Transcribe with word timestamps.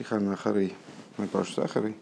Сихана 0.00 0.32
Ахарей, 0.32 0.74
Паш 1.30 1.52
Сахарой, 1.52 1.94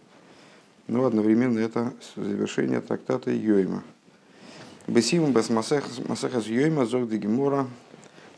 но 0.86 1.04
одновременно 1.04 1.58
это 1.58 1.92
завершение 2.14 2.80
трактата 2.80 3.32
Йойма. 3.32 3.82
Бесим 4.86 5.32
бас 5.32 5.50
масахас 5.50 6.46
Йойма 6.46 6.86
зог 6.86 7.08
де 7.08 7.18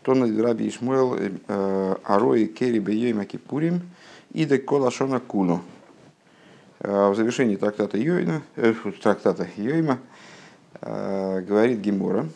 тона 0.02 0.42
Раби 0.42 0.66
Ишмуэл 0.66 1.14
э, 1.46 1.96
Арои 2.04 2.46
Кери 2.46 2.78
Бейойма 2.78 3.26
Кипурим 3.26 3.82
и 4.32 4.46
де 4.46 4.56
Колашона 4.56 5.20
Кулу. 5.20 5.60
Э, 6.78 7.10
в 7.10 7.14
завершении 7.14 7.56
трактата 7.56 7.98
Йойма, 7.98 8.40
э, 8.56 8.72
трактата 9.02 9.46
Йойма 9.58 9.98
э, 10.80 11.42
говорит 11.42 11.80
Гемора, 11.80 12.26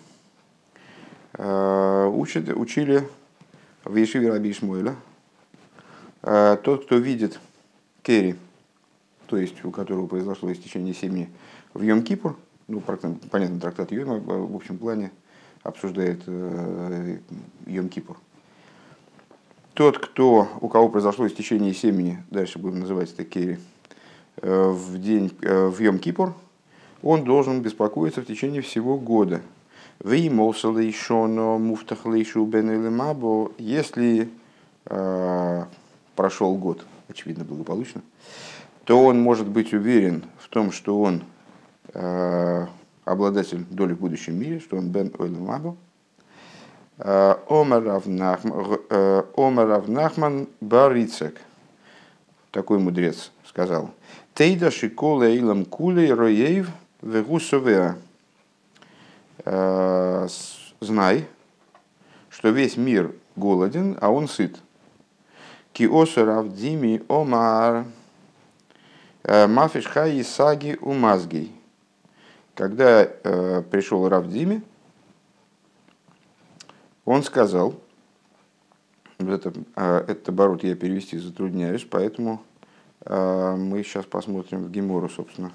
э, 1.38 2.06
учат, 2.14 2.50
учили 2.50 3.08
в 3.82 3.96
Ешиве 3.96 4.30
Раби 4.30 4.50
Ишмуэля, 4.50 4.94
тот, 6.24 6.86
кто 6.86 6.96
видит 6.96 7.38
Керри, 8.02 8.36
то 9.26 9.36
есть 9.36 9.64
у 9.64 9.70
которого 9.70 10.06
произошло 10.06 10.50
истечение 10.52 10.94
семьи 10.94 11.28
в 11.74 11.82
Йом-Кипур, 11.82 12.36
ну, 12.68 12.80
понятно, 12.80 13.60
трактат 13.60 13.92
Йома 13.92 14.18
в 14.18 14.56
общем 14.56 14.78
плане 14.78 15.10
обсуждает 15.62 16.22
э, 16.26 17.18
Йом-Кипур. 17.66 18.16
Тот, 19.74 19.98
кто, 19.98 20.48
у 20.60 20.68
кого 20.68 20.88
произошло 20.88 21.26
истечение 21.26 21.74
семени, 21.74 22.22
дальше 22.30 22.58
будем 22.58 22.80
называть 22.80 23.12
это 23.12 23.24
Керри, 23.24 23.58
э, 24.36 24.68
в 24.70 24.98
день, 24.98 25.32
э, 25.42 25.66
в 25.66 25.80
Йом-Кипур, 25.80 26.32
он 27.02 27.24
должен 27.24 27.60
беспокоиться 27.60 28.22
в 28.22 28.26
течение 28.26 28.62
всего 28.62 28.98
года. 28.98 29.42
Если 33.58 34.28
прошел 36.14 36.54
год, 36.56 36.84
очевидно, 37.08 37.44
благополучно, 37.44 38.02
то 38.84 39.04
он 39.04 39.20
может 39.20 39.48
быть 39.48 39.72
уверен 39.72 40.24
в 40.38 40.48
том, 40.48 40.72
что 40.72 41.00
он 41.00 41.24
э, 41.92 42.66
обладатель 43.04 43.64
доли 43.70 43.94
в 43.94 44.00
будущем 44.00 44.38
мире, 44.38 44.60
что 44.60 44.76
он 44.76 44.88
Бен 44.88 45.12
Ойлемабу. 45.18 45.76
Э, 46.98 47.36
Омар 47.48 47.82
Равнахман 49.68 50.42
э, 50.42 50.46
Барицек, 50.60 51.40
такой 52.50 52.78
мудрец, 52.78 53.32
сказал, 53.46 53.90
Тейда 54.34 54.70
шикола 54.70 55.24
эйлам 55.24 55.64
кулей 55.64 56.12
роеев 56.12 56.68
вегусовеа. 57.02 57.96
Э, 59.44 60.28
знай, 60.80 61.26
что 62.30 62.50
весь 62.50 62.76
мир 62.76 63.12
голоден, 63.36 63.96
а 64.00 64.10
он 64.10 64.28
сыт. 64.28 64.56
Киосу 65.74 66.24
Равдими 66.24 67.02
Омар 67.08 67.84
Мафиш 69.24 69.86
Хай 69.86 70.22
Саги 70.22 70.78
Умазгей. 70.80 71.52
Когда 72.54 73.02
э, 73.02 73.62
пришел 73.68 74.08
Равдими, 74.08 74.62
он 77.04 77.24
сказал, 77.24 77.74
это, 79.18 79.52
э, 79.74 80.04
это 80.06 80.30
оборот 80.30 80.62
я 80.62 80.76
перевести 80.76 81.18
затрудняюсь, 81.18 81.84
поэтому 81.84 82.40
э, 83.00 83.56
мы 83.56 83.82
сейчас 83.82 84.04
посмотрим 84.04 84.62
в 84.62 84.70
Гемору, 84.70 85.08
собственно. 85.08 85.52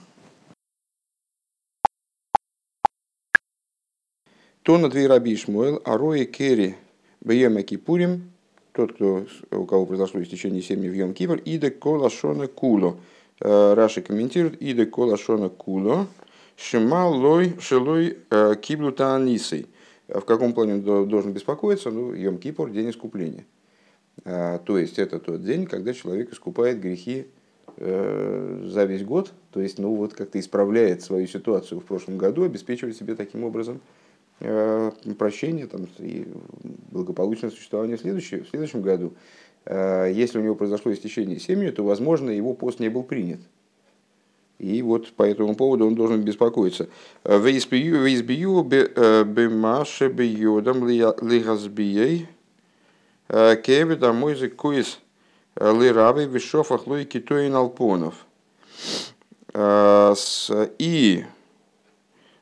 То 4.64 4.78
на 4.78 4.90
две 4.90 5.08
раби 5.08 5.34
Ишмуэл, 5.34 5.82
Арои 5.86 6.26
Керри 6.26 6.76
Бьема 7.22 7.64
Кипурим, 7.64 8.34
тот, 8.80 8.94
кто, 8.94 9.26
у 9.52 9.66
кого 9.66 9.86
произошло 9.86 10.22
истечение 10.24 10.62
семьи 10.62 10.88
в 10.88 10.94
Йом 10.94 11.14
Кипр, 11.14 11.42
иде 11.44 11.70
кола 11.70 12.10
шона 12.10 12.48
куло. 12.48 12.98
Э, 13.42 13.74
Раши 13.74 14.02
комментирует, 14.02 14.62
иде 14.62 14.86
кола 14.86 15.18
шона 15.18 15.50
куло, 15.50 16.08
шима 16.56 17.06
лой 17.10 17.58
шелой 17.60 18.20
э, 18.30 18.56
киблу 18.62 18.94
таанисой. 18.94 19.68
В 20.08 20.22
каком 20.22 20.54
плане 20.54 20.76
он 20.76 21.10
должен 21.10 21.34
беспокоиться? 21.34 21.92
Ну, 21.92 22.14
Йом 22.14 22.38
Кипр– 22.38 22.70
день 22.72 22.90
искупления. 22.90 23.46
Э, 24.24 24.60
то 24.64 24.78
есть, 24.78 24.98
это 24.98 25.20
тот 25.20 25.44
день, 25.44 25.66
когда 25.66 25.94
человек 25.94 26.32
искупает 26.32 26.80
грехи 26.80 27.28
за 27.78 28.84
весь 28.84 29.06
год, 29.06 29.32
то 29.52 29.62
есть, 29.62 29.80
ну 29.80 29.94
вот 29.96 30.14
как-то 30.14 30.38
исправляет 30.38 31.02
свою 31.02 31.28
ситуацию 31.28 31.80
в 31.80 31.86
прошлом 31.86 32.18
году, 32.18 32.44
обеспечивает 32.44 32.98
себе 32.98 33.16
таким 33.16 33.46
образом 33.46 33.80
прощение 34.40 35.68
там, 35.68 35.88
и 36.00 36.28
благополучное 36.92 37.52
существование 37.52 37.98
в, 37.98 38.02
следующем, 38.02 38.46
в 38.46 38.50
следующем 38.50 38.82
году. 38.82 39.14
Э, 39.66 40.10
если 40.14 40.40
у 40.40 40.42
него 40.42 40.56
произошло 40.56 40.94
истечение 40.94 41.40
семьи, 41.40 41.70
то, 41.72 41.84
возможно, 41.84 42.30
его 42.30 42.54
пост 42.54 42.80
не 42.80 42.90
был 42.90 43.04
принят. 43.04 43.40
И 44.58 44.82
вот 44.82 45.12
по 45.14 45.24
этому 45.24 45.56
поводу 45.56 45.88
он 45.88 45.96
должен 45.96 46.22
беспокоиться. 46.22 46.90
Вейсбию 47.24 48.04
бемаше 49.26 50.10
куис 54.50 55.00
лирабы 55.56 56.26
вишофах 56.26 56.88
лойки 56.88 57.20
тоин 57.20 57.56
алпонов. 57.56 58.26
Э, 59.54 60.14
и, 60.78 61.26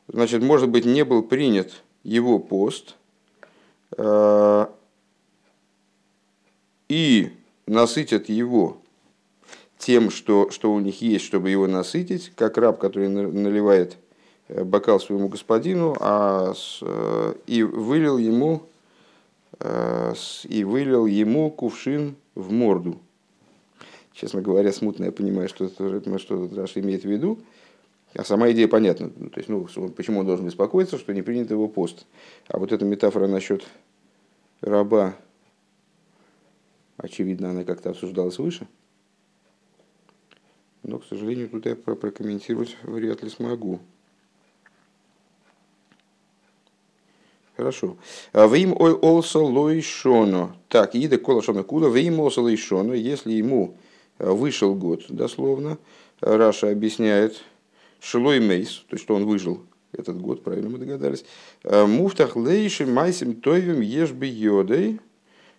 значит, 0.08 0.42
может 0.42 0.68
быть, 0.68 0.84
не 0.84 1.04
был 1.04 1.22
принят 1.22 1.82
его 2.08 2.38
пост 2.38 2.96
э, 3.96 4.66
и 6.88 7.30
насытят 7.66 8.28
его 8.28 8.78
тем, 9.76 10.10
что, 10.10 10.50
что 10.50 10.72
у 10.72 10.80
них 10.80 11.02
есть, 11.02 11.24
чтобы 11.24 11.50
его 11.50 11.66
насытить, 11.66 12.32
как 12.34 12.56
раб, 12.56 12.78
который 12.78 13.08
наливает 13.08 13.98
э, 14.48 14.64
бокал 14.64 15.00
своему 15.00 15.28
господину, 15.28 15.94
а 16.00 16.54
с, 16.54 16.78
э, 16.80 17.34
и 17.46 17.62
вылил 17.62 18.18
ему 18.18 18.62
и 20.44 20.62
вылил 20.62 21.06
ему 21.06 21.50
кувшин 21.50 22.14
в 22.36 22.52
морду. 22.52 23.00
Честно 24.12 24.40
говоря, 24.40 24.72
смутно 24.72 25.06
я 25.06 25.10
понимаю, 25.10 25.48
что, 25.48 25.68
что 25.68 26.50
Раша 26.54 26.78
имеет 26.78 27.02
в 27.02 27.08
виду. 27.08 27.40
А 28.14 28.24
сама 28.24 28.50
идея 28.50 28.68
понятна. 28.68 29.10
Ну, 29.14 29.30
то 29.30 29.38
есть, 29.38 29.48
ну, 29.48 29.66
почему 29.90 30.20
он 30.20 30.26
должен 30.26 30.46
беспокоиться, 30.46 30.98
что 30.98 31.12
не 31.12 31.22
принят 31.22 31.50
его 31.50 31.68
пост. 31.68 32.06
А 32.48 32.58
вот 32.58 32.72
эта 32.72 32.84
метафора 32.84 33.26
насчет 33.26 33.66
раба, 34.60 35.14
очевидно, 36.96 37.50
она 37.50 37.64
как-то 37.64 37.90
обсуждалась 37.90 38.38
выше. 38.38 38.66
Но, 40.82 40.98
к 40.98 41.04
сожалению, 41.04 41.48
тут 41.48 41.66
я 41.66 41.76
прокомментировать 41.76 42.76
вряд 42.82 43.22
ли 43.22 43.28
смогу. 43.28 43.80
Хорошо. 47.56 47.96
Вим 48.32 48.72
олса 48.72 49.40
лойшоно. 49.40 50.56
Так, 50.68 50.94
ида 50.94 51.18
колашона 51.18 51.64
кула. 51.64 51.88
Вим 51.88 52.20
олса 52.20 52.40
лойшоно. 52.40 52.92
Если 52.92 53.32
ему 53.32 53.74
э, 54.18 54.30
вышел 54.30 54.76
год, 54.76 55.06
дословно, 55.08 55.76
Раши 56.20 56.70
объясняет, 56.70 57.42
שלא 58.00 58.40
מת, 58.40 58.84
то 58.88 58.94
есть 58.94 59.04
что 59.04 59.14
он 59.14 59.26
выжил 59.26 59.62
этот 59.92 60.20
год, 60.20 60.42
правильно 60.42 60.68
мы 60.68 60.78
догадались. 60.78 61.24
Э, 61.64 61.86
מובטח 61.86 62.36
לו 62.36 62.86
שמעשים 62.86 63.40
טובים 63.40 63.80
יש 63.80 64.26
בידו 64.26 65.00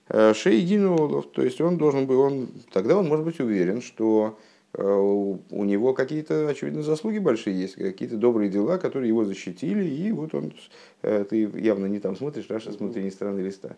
э, 0.08 0.34
שהגינו 0.34 0.91
עליו. 0.91 1.31
То 1.32 1.44
есть 1.44 1.60
он 1.62 1.78
должен 1.78 2.06
был, 2.06 2.20
он, 2.22 2.50
тогда 2.72 2.98
он 2.98 3.08
может 3.08 3.26
быть 3.26 3.40
уверен, 3.40 3.82
что 3.82 4.38
э, 4.74 4.84
у 4.84 5.64
него 5.64 5.94
какие-то, 5.94 6.48
очевидно, 6.48 6.84
заслуги 6.84 7.18
большие 7.18 7.60
есть, 7.60 7.76
какие-то 7.76 8.18
добрые 8.18 8.50
дела, 8.50 8.78
которые 8.78 9.10
его 9.10 9.26
защитили, 9.26 9.84
и 9.84 10.12
вот 10.12 10.34
он, 10.34 10.54
ты 11.02 11.50
явно 11.56 11.88
не 11.88 12.00
там 12.00 12.16
смотришь, 12.16 12.50
Раши 12.50 12.72
с 12.72 12.78
внутренней 12.78 13.12
стороны 13.12 13.42
листа. 13.42 13.76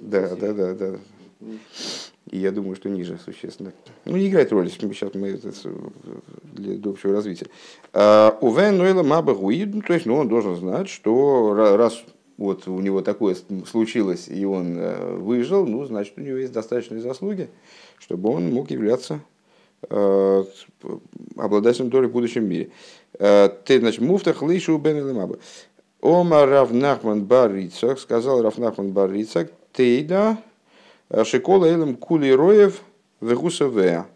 Да, 0.00 0.34
да, 0.36 0.52
да, 0.52 0.74
да. 0.74 0.98
И 2.30 2.38
я 2.38 2.52
думаю, 2.52 2.76
что 2.76 2.88
ниже 2.88 3.18
существенно. 3.18 3.72
Ну, 4.04 4.16
не 4.16 4.28
играет 4.28 4.52
роли, 4.52 4.68
сейчас 4.68 5.14
мы 5.14 5.28
это 5.28 5.52
для 6.52 6.90
общего 6.90 7.12
развития. 7.12 7.46
А, 7.92 8.38
Увен 8.40 8.78
Нойла 8.78 9.02
Маба 9.02 9.34
ну, 9.34 9.82
то 9.82 9.92
есть 9.92 10.06
ну, 10.06 10.16
он 10.16 10.28
должен 10.28 10.54
знать, 10.54 10.88
что 10.88 11.54
раз 11.76 12.04
вот 12.38 12.68
у 12.68 12.80
него 12.80 13.02
такое 13.02 13.36
случилось, 13.68 14.28
и 14.28 14.44
он 14.44 14.78
э, 14.78 15.16
выжил, 15.16 15.66
ну, 15.66 15.84
значит, 15.84 16.14
у 16.16 16.20
него 16.22 16.38
есть 16.38 16.52
достаточные 16.52 17.00
заслуги, 17.00 17.50
чтобы 17.98 18.30
он 18.30 18.50
мог 18.50 18.70
являться 18.70 19.20
э, 19.90 20.44
обладателем 21.36 21.90
доли 21.90 22.06
в 22.06 22.12
будущем 22.12 22.48
мире. 22.48 22.70
Э, 23.18 23.50
ты, 23.66 23.80
значит, 23.80 24.00
муфтах 24.00 24.42
лишу 24.42 24.78
бен 24.78 25.14
маба. 25.14 25.38
Ома 26.00 26.46
Равнахман 26.46 27.24
Барицак, 27.24 27.98
сказал 27.98 28.40
Равнахман 28.40 28.92
Барицак, 28.92 29.52
Тейда 29.74 30.38
Шикола 31.24 31.66
Элем 31.66 31.96
Кули 31.96 32.30
Роев 32.30 32.82
Вегусавеа. 33.20 34.06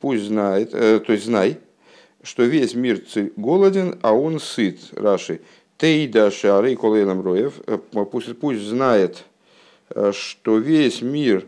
Пусть 0.00 0.24
знает, 0.24 0.70
э, 0.72 1.00
то 1.00 1.12
есть 1.12 1.26
знай, 1.26 1.58
что 2.22 2.44
весь 2.44 2.74
мир 2.74 3.02
голоден, 3.36 3.98
а 4.02 4.12
он 4.12 4.40
сыт. 4.40 4.78
Раши. 4.92 5.40
Тейда 5.76 6.30
Шары 6.30 6.74
Кола 6.76 6.96
Элем 6.96 7.20
Роев. 7.20 7.60
Пусть, 8.10 8.38
пусть 8.38 8.62
знает, 8.62 9.24
э, 9.90 10.12
что 10.12 10.58
весь 10.58 11.02
мир 11.02 11.46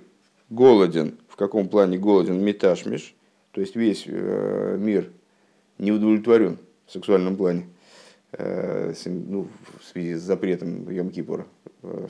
голоден. 0.50 1.17
В 1.29 1.37
каком 1.37 1.69
плане 1.69 1.97
голоден 1.97 2.38
меташмиш, 2.44 3.14
то 3.52 3.62
есть 3.62 3.75
весь 3.75 4.05
мир 4.06 5.11
не 5.79 5.91
удовлетворен 5.91 6.58
в 6.87 6.93
сексуальном 6.93 7.37
плане, 7.37 7.67
ну, 8.37 9.49
в 9.81 9.85
связи 9.91 10.17
с 10.17 10.20
запретом 10.20 10.87
Йом-Кипура 10.87 11.47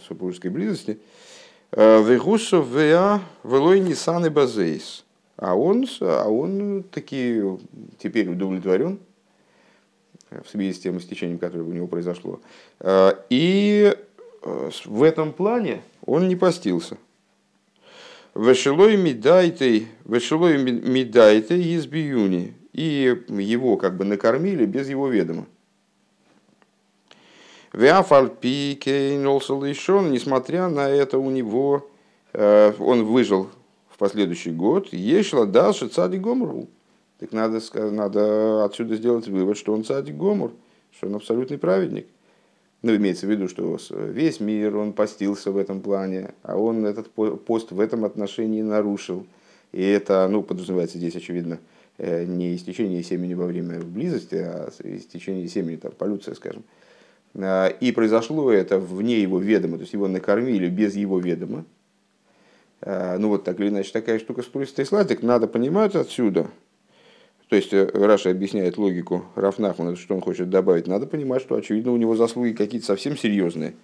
супружеской 0.09 0.51
близости, 0.51 0.99
Вегусов 1.73 2.69
Веа 2.69 3.21
Велой 3.45 3.81
Нисан 3.81 4.27
и 4.27 4.29
Базейс. 4.29 5.05
А 5.37 5.55
он, 5.55 5.87
а 6.01 6.29
он 6.29 6.85
таки 6.91 7.43
теперь 7.99 8.29
удовлетворен 8.29 8.99
в 10.31 10.49
связи 10.49 10.73
с 10.73 10.81
тем 10.81 10.99
истечением, 10.99 11.39
которое 11.39 11.63
у 11.63 11.73
него 11.73 11.87
произошло. 11.87 12.41
И 13.31 13.97
в 14.43 15.03
этом 15.03 15.33
плане 15.33 15.83
он 16.05 16.29
не 16.29 16.37
постился. 16.37 16.99
Вешелой 18.35 18.97
медайтой, 18.97 19.89
вешелой 20.05 20.63
медайтой 20.63 21.63
из 21.63 21.87
биюни. 21.87 22.55
И 22.73 23.17
его 23.29 23.77
как 23.77 23.97
бы 23.97 24.05
накормили 24.05 24.65
без 24.67 24.89
его 24.89 25.09
ведома. 25.09 25.47
Виафальпикейнолсалейшон, 27.73 30.11
несмотря 30.11 30.69
на 30.69 30.89
это, 30.89 31.19
у 31.19 31.31
него 31.31 31.87
э, 32.33 32.73
он 32.79 33.05
выжил 33.05 33.49
в 33.89 33.99
последующий 33.99 34.53
год. 34.53 34.93
יש 34.93 35.16
לדעת 35.16 35.47
שצדיק 35.47 36.21
גמור 36.21 36.45
הוא. 36.45 36.69
Так 37.21 37.33
надо, 37.33 37.61
надо 37.75 38.65
отсюда 38.65 38.97
сделать 38.97 39.29
вывод, 39.29 39.57
что 39.57 39.73
он 39.73 39.85
צדיק 39.85 40.17
גמור, 40.17 40.53
что 40.91 41.07
он 41.07 41.15
абсолютный 41.15 41.59
праведник. 41.59 42.07
Ну, 42.83 42.97
имеется 42.97 43.27
в 43.27 43.31
виду, 43.31 43.47
что 43.47 43.79
весь 43.91 44.41
мир, 44.41 44.77
он 44.77 44.95
постился 44.95 45.53
в 45.53 45.59
этом 45.59 45.83
плане, 45.83 46.33
а 46.43 46.57
он 46.57 46.87
этот 46.87 47.11
пост 47.11 47.73
в 47.73 47.81
этом 47.81 48.07
отношении 48.07 48.63
нарушил. 48.63 49.27
И 49.73 49.83
это, 49.83 50.27
ну, 50.29 50.43
подразумевается 50.43 50.97
здесь, 50.97 51.15
очевидно, 51.15 51.59
э, 51.99 52.25
не 52.25 52.57
истечение 52.57 53.03
семени 53.03 53.35
во 53.35 53.45
время 53.45 53.81
близости, 53.81 54.37
а 54.37 54.73
истечение 54.83 55.47
семени, 55.47 55.77
там, 55.77 55.93
полюция, 55.93 56.35
скажем. 56.35 56.65
А, 57.35 57.69
и 57.69 57.93
произошло 57.93 58.51
это 58.53 58.79
вне 58.79 59.21
его 59.21 59.39
ведома, 59.39 59.77
то 59.77 59.83
есть 59.83 59.93
его 59.93 60.09
накормили 60.09 60.69
без 60.69 60.97
его 60.97 61.19
ведома. 61.19 61.65
А, 62.81 63.19
ну 63.19 63.29
вот 63.29 63.45
так 63.45 63.61
или 63.61 63.69
иначе 63.69 63.93
такая 63.93 64.19
штука 64.19 64.43
с 64.43 64.47
так 64.47 65.23
надо 65.23 65.47
понимать 65.47 65.95
отсюда. 65.95 66.49
То 67.49 67.57
есть 67.57 67.73
э, 67.73 67.91
Раша 67.95 68.31
объясняет 68.31 68.79
логику 68.79 69.25
Рафнахмана, 69.35 69.97
что 69.97 70.15
он 70.15 70.21
хочет 70.21 70.51
добавить. 70.51 70.87
Надо 70.87 71.07
понимать, 71.07 71.43
что 71.43 71.57
очевидно 71.57 71.93
у 71.93 71.97
него 71.97 72.15
заслуги 72.15 72.53
какие-то 72.53 72.87
совсем 72.87 73.17
серьезные. 73.17 73.75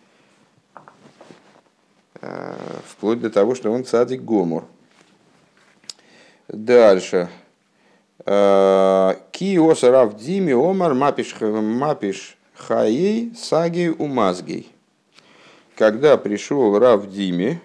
Вплоть 2.86 3.20
до 3.20 3.28
того, 3.28 3.54
что 3.54 3.70
он 3.70 3.84
цадик 3.84 4.22
Гомор. 4.22 4.64
Дальше. 6.48 7.28
Киос 8.24 9.82
Равдими 9.82 10.52
Омар 10.52 10.94
Мапиш 10.94 11.34
Мапиш 11.40 12.36
Хаей 12.56 13.32
Саги 13.36 13.88
Умазгей. 13.88 14.72
Когда 15.76 16.16
пришел 16.16 16.78
Рав 16.78 17.08
Диме, 17.10 17.60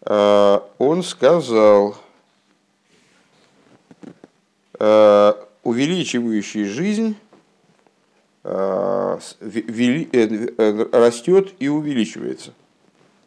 э, 0.00 0.60
он 0.78 1.02
сказал, 1.02 1.96
э, 4.80 5.32
увеличивающий 5.62 6.64
жизнь 6.64 7.16
э, 8.44 9.18
растет 10.92 11.54
и 11.58 11.68
увеличивается. 11.68 12.54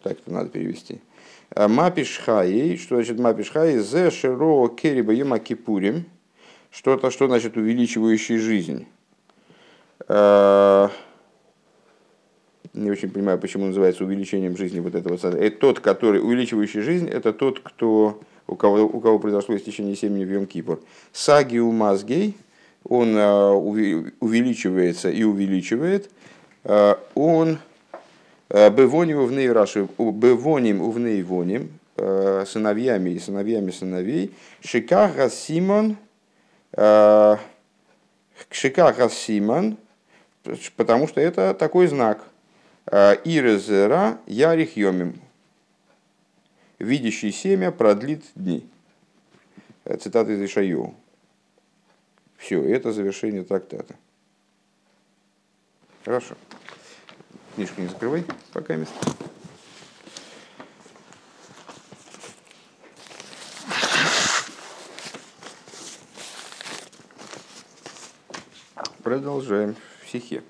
Так 0.01 0.13
это 0.13 0.31
надо 0.33 0.49
перевести. 0.49 0.99
Мапиш 1.55 2.17
Хаей, 2.17 2.77
что 2.77 2.95
значит 2.95 3.19
Мапиш 3.19 3.51
Хаей? 3.51 3.77
Зе 3.77 4.09
Широ 4.09 4.69
Кериба 4.69 5.13
Юма 5.13 5.37
Кипурим. 5.37 6.05
Что-то, 6.71 7.11
что 7.11 7.27
значит 7.27 7.55
увеличивающий 7.55 8.37
жизнь. 8.37 8.87
Э, 10.07 10.89
не 12.73 12.89
очень 12.89 13.09
понимаю, 13.09 13.37
почему 13.37 13.67
называется 13.67 14.03
увеличением 14.03 14.55
жизни 14.55 14.79
вот 14.79 14.95
этого. 14.95 15.15
Это 15.15 15.57
тот, 15.57 15.79
который 15.79 16.21
увеличивающий 16.21 16.81
жизнь, 16.81 17.09
это 17.09 17.33
тот, 17.33 17.59
кто, 17.59 18.21
у, 18.47 18.55
кого, 18.55 18.83
у 18.83 18.99
кого 19.01 19.19
произошло 19.19 19.55
истечение 19.57 19.95
семени 19.95 20.23
в 20.23 20.31
Йом-Кипур. 20.31 20.81
Сагиу 21.11 21.71
мазгей, 21.71 22.37
он 22.87 23.17
э, 23.17 23.49
увеличивается 23.51 25.09
и 25.09 25.23
увеличивает, 25.23 26.09
э, 26.63 26.95
он 27.13 27.59
бевоним 28.49 29.19
увней 29.19 29.49
раши, 29.49 29.87
бевоним 29.97 30.81
увней 30.81 31.23
воним, 31.23 31.69
сыновьями 31.95 33.11
и 33.11 33.19
сыновьями 33.19 33.71
сыновей, 33.71 34.33
шикаха 34.61 35.29
симон, 35.29 35.95
шикаха 38.49 39.09
симон, 39.09 39.77
потому 40.75 41.07
что 41.07 41.21
это 41.21 41.53
такой 41.53 41.87
знак. 41.87 42.23
«А, 42.85 43.13
Ирезера 43.23 44.19
ярих 44.25 44.75
йомим. 44.75 45.21
Видящий 46.79 47.31
семя 47.31 47.71
продлит 47.71 48.23
дни. 48.35 48.67
Э, 49.85 49.97
цитата 49.97 50.31
из 50.31 50.41
Ишайоу. 50.41 50.95
Все, 52.37 52.63
это 52.63 52.91
завершение 52.91 53.43
трактата. 53.43 53.95
Хорошо. 56.03 56.35
Книжку 57.55 57.81
не 57.81 57.87
закрывай, 57.87 58.25
пока 58.51 58.75
место. 58.75 58.95
Продолжаем 69.03 69.75
психе. 70.11 70.43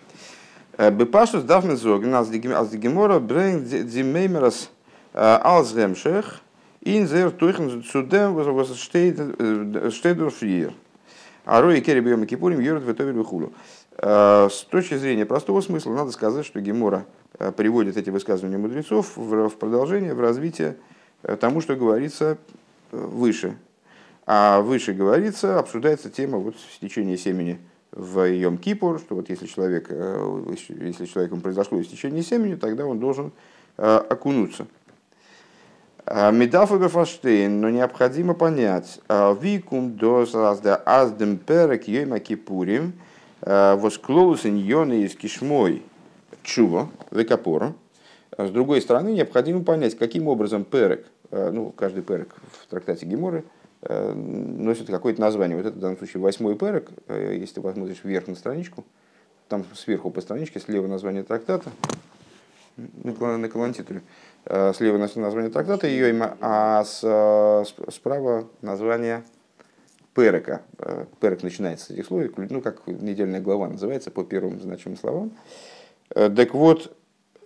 Э, 0.77 0.89
Бепашус 0.91 1.43
дафмен 1.43 1.77
зоген 1.77 2.13
als 2.13 2.29
die 2.29 2.79
Gemora 2.79 3.19
brengt 3.19 3.71
die 3.71 4.03
memers 4.03 4.69
als 5.13 5.75
remschech 5.75 6.41
in 6.81 7.07
zeer 7.07 7.37
tuichen 7.37 7.83
zu 7.83 8.01
dem 8.01 8.35
was 8.35 8.47
was 8.47 8.79
steht 8.79 9.17
steht 9.91 10.19
door 10.19 10.31
vier. 10.31 10.73
А 11.45 11.61
Рой 11.61 11.81
Керри 11.81 12.01
Бьем 12.01 12.25
Кипурим 12.25 12.59
Йорд 12.59 12.83
Ветовер 12.83 13.13
Вихулу. 13.13 13.51
С 13.97 14.65
точки 14.69 14.95
зрения 14.95 15.25
простого 15.25 15.61
смысла 15.61 15.93
надо 15.93 16.11
сказать, 16.11 16.45
что 16.45 16.61
Гемора 16.61 17.05
э, 17.37 17.51
приводит 17.51 17.97
эти 17.97 18.09
высказывания 18.09 18.57
мудрецов 18.57 19.15
в 19.15 19.49
продолжение, 19.49 20.13
в 20.13 20.21
развитие 20.21 20.77
э, 21.23 21.35
тому, 21.35 21.61
что 21.61 21.75
говорится 21.75 22.37
выше. 22.91 23.57
А 24.25 24.61
выше 24.61 24.93
говорится, 24.93 25.59
обсуждается 25.59 26.09
тема 26.09 26.37
вот 26.37 26.55
стечения 26.73 27.17
семени 27.17 27.59
в 27.91 28.25
Йом 28.29 28.57
Кипур, 28.57 28.99
что 28.99 29.15
вот 29.15 29.29
если, 29.29 29.47
человек, 29.47 29.87
э, 29.89 30.55
если 30.79 31.05
человеком 31.05 31.41
произошло 31.41 31.81
истечение 31.81 32.23
семени, 32.23 32.55
тогда 32.55 32.85
он 32.85 32.99
должен 32.99 33.31
э, 33.77 33.97
окунуться. 34.09 34.67
А, 36.05 36.31
Медафа 36.31 36.77
Бефаштейн, 36.77 37.59
но 37.59 37.69
необходимо 37.69 38.33
понять, 38.33 38.99
а, 39.07 39.33
викум 39.33 39.97
до 39.97 40.25
аздем 40.85 41.37
перек 41.37 41.87
йойма 41.87 42.19
кипурим, 42.19 42.93
э, 43.41 43.75
восклоусен 43.75 44.55
йоны 44.55 45.03
из 45.03 45.15
кишмой 45.15 45.83
чува, 46.43 46.89
векапора. 47.11 47.73
С 48.37 48.49
другой 48.49 48.81
стороны, 48.81 49.09
необходимо 49.09 49.63
понять, 49.63 49.97
каким 49.97 50.27
образом 50.27 50.63
перек, 50.63 51.05
ну, 51.29 51.71
каждый 51.71 52.01
перек 52.01 52.33
в 52.61 52.67
трактате 52.67 53.05
Геморы– 53.05 53.43
Э, 53.53 53.60
носит 53.89 54.87
какое-то 54.87 55.21
название. 55.21 55.57
Вот 55.57 55.65
это 55.65 55.75
в 55.75 55.79
данном 55.79 55.97
случае 55.97 56.21
восьмой 56.21 56.55
перек. 56.55 56.89
Э, 57.07 57.35
если 57.39 57.55
ты 57.55 57.61
посмотришь 57.61 58.03
вверх 58.03 58.27
на 58.27 58.35
страничку, 58.35 58.85
там 59.47 59.65
сверху 59.73 60.11
по 60.11 60.21
страничке 60.21 60.59
слева 60.59 60.87
название 60.87 61.23
трактата, 61.23 61.71
на 62.77 63.49
колонтитуле. 63.49 64.01
Э, 64.45 64.73
слева 64.75 64.97
название 64.97 65.49
трактата 65.49 65.87
ее 65.87 66.09
имя, 66.09 66.37
а 66.41 66.83
справа 67.89 68.47
название 68.61 69.23
перека. 70.13 70.61
Перек 71.19 71.41
начинается 71.41 71.87
с 71.87 71.89
этих 71.89 72.05
слов, 72.05 72.25
ну 72.37 72.61
как 72.61 72.85
недельная 72.85 73.41
глава 73.41 73.67
называется 73.67 74.11
по 74.11 74.23
первым 74.23 74.59
значимым 74.59 74.97
словам. 74.97 75.31
Так 76.09 76.53
вот, 76.53 76.95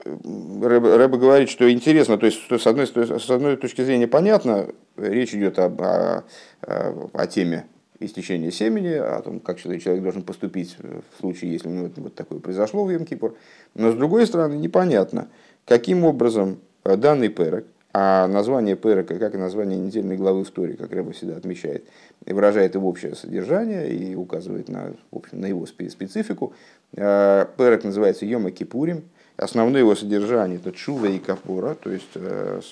Рэба, 0.06 1.18
говорит, 1.18 1.50
что 1.50 1.72
интересно, 1.72 2.18
то 2.20 2.28
есть 2.28 2.40
с 2.48 2.68
одной, 2.68 2.86
с 2.86 3.30
одной 3.30 3.58
точки 3.58 3.82
зрения 3.84 4.08
понятно, 4.08 4.68
речь 4.98 5.34
идет 5.34 5.58
об, 5.58 5.82
о, 5.82 6.24
о 6.62 7.28
теме 7.28 7.66
истечения 8.00 8.52
семени, 8.52 8.94
о 8.94 9.20
том, 9.22 9.40
как 9.40 9.60
человек 9.60 10.04
должен 10.04 10.22
поступить 10.22 10.78
в 10.80 11.20
случае, 11.20 11.54
если 11.54 11.70
у 11.70 11.72
него 11.72 11.90
вот 11.96 12.14
такое 12.14 12.40
произошло 12.40 12.86
в 12.86 12.92
Йом-Кипур. 12.92 13.36
Но 13.74 13.92
с 13.92 13.96
другой 13.96 14.28
стороны, 14.28 14.56
непонятно, 14.56 15.28
каким 15.66 16.04
образом 16.04 16.60
данный 16.84 17.30
перек, 17.30 17.66
а 17.92 18.28
название 18.28 18.76
перека, 18.76 19.18
как 19.18 19.34
и 19.34 19.38
название 19.38 19.80
недельной 19.80 20.18
главы 20.18 20.44
в 20.44 20.52
Торе, 20.52 20.76
как 20.76 20.92
Рэба 20.92 21.14
всегда 21.14 21.38
отмечает, 21.38 21.86
выражает 22.28 22.76
его 22.76 22.90
общее 22.90 23.16
содержание 23.16 23.90
и 23.92 24.14
указывает 24.14 24.70
на, 24.70 24.94
в 25.10 25.16
общем, 25.18 25.42
на 25.42 25.48
его 25.48 25.66
специфику. 25.66 26.54
Перек 26.92 27.84
называется 27.84 28.28
Йома 28.28 28.52
Кипурим– 28.52 29.06
основное 29.38 29.82
его 29.82 29.96
содержание 29.96 30.58
это 30.58 30.72
чува 30.72 31.08
и 31.08 31.20
капора, 31.20 31.76
то 31.76 31.92
есть 31.92 32.16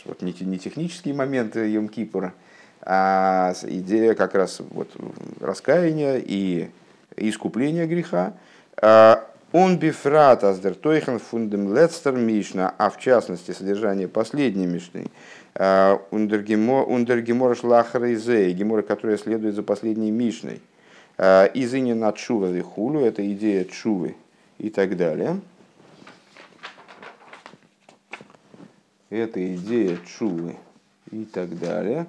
вот 0.06 0.22
не, 0.22 0.34
технические 0.34 1.14
моменты 1.14 1.60
Йом-Кипура, 1.74 2.32
а 2.82 3.54
идея 3.64 4.14
как 4.14 4.36
раз 4.36 4.62
вот 4.72 4.90
раскаяния 5.40 6.18
и 6.18 6.70
искупления 7.16 7.86
греха. 7.86 8.34
Он 9.54 9.78
бифрат 9.78 10.44
аздер 10.44 10.74
тойхен 10.74 11.20
фундем 11.20 11.76
лецтер 11.76 12.14
мишна, 12.14 12.74
а 12.80 12.90
в 12.90 12.98
частности 13.00 13.52
содержание 13.52 14.08
последней 14.08 14.66
мишны, 14.66 15.12
ундергемор 16.10 17.56
шлахар 17.56 18.06
изей, 18.14 18.52
гемора, 18.54 18.82
которая 18.82 19.18
следует 19.18 19.54
за 19.54 19.62
последней 19.62 20.10
мишной, 20.10 20.60
изыни 21.20 21.94
на 21.94 22.12
чува 22.14 22.48
вихулю, 22.48 23.02
это 23.02 23.32
идея 23.32 23.66
чувы 23.66 24.16
и 24.58 24.72
так 24.72 24.98
далее. 24.98 25.40
Это 29.14 29.56
идея 29.56 30.00
чувы 30.18 30.56
и 31.12 31.26
так 31.26 31.60
далее. 31.60 32.08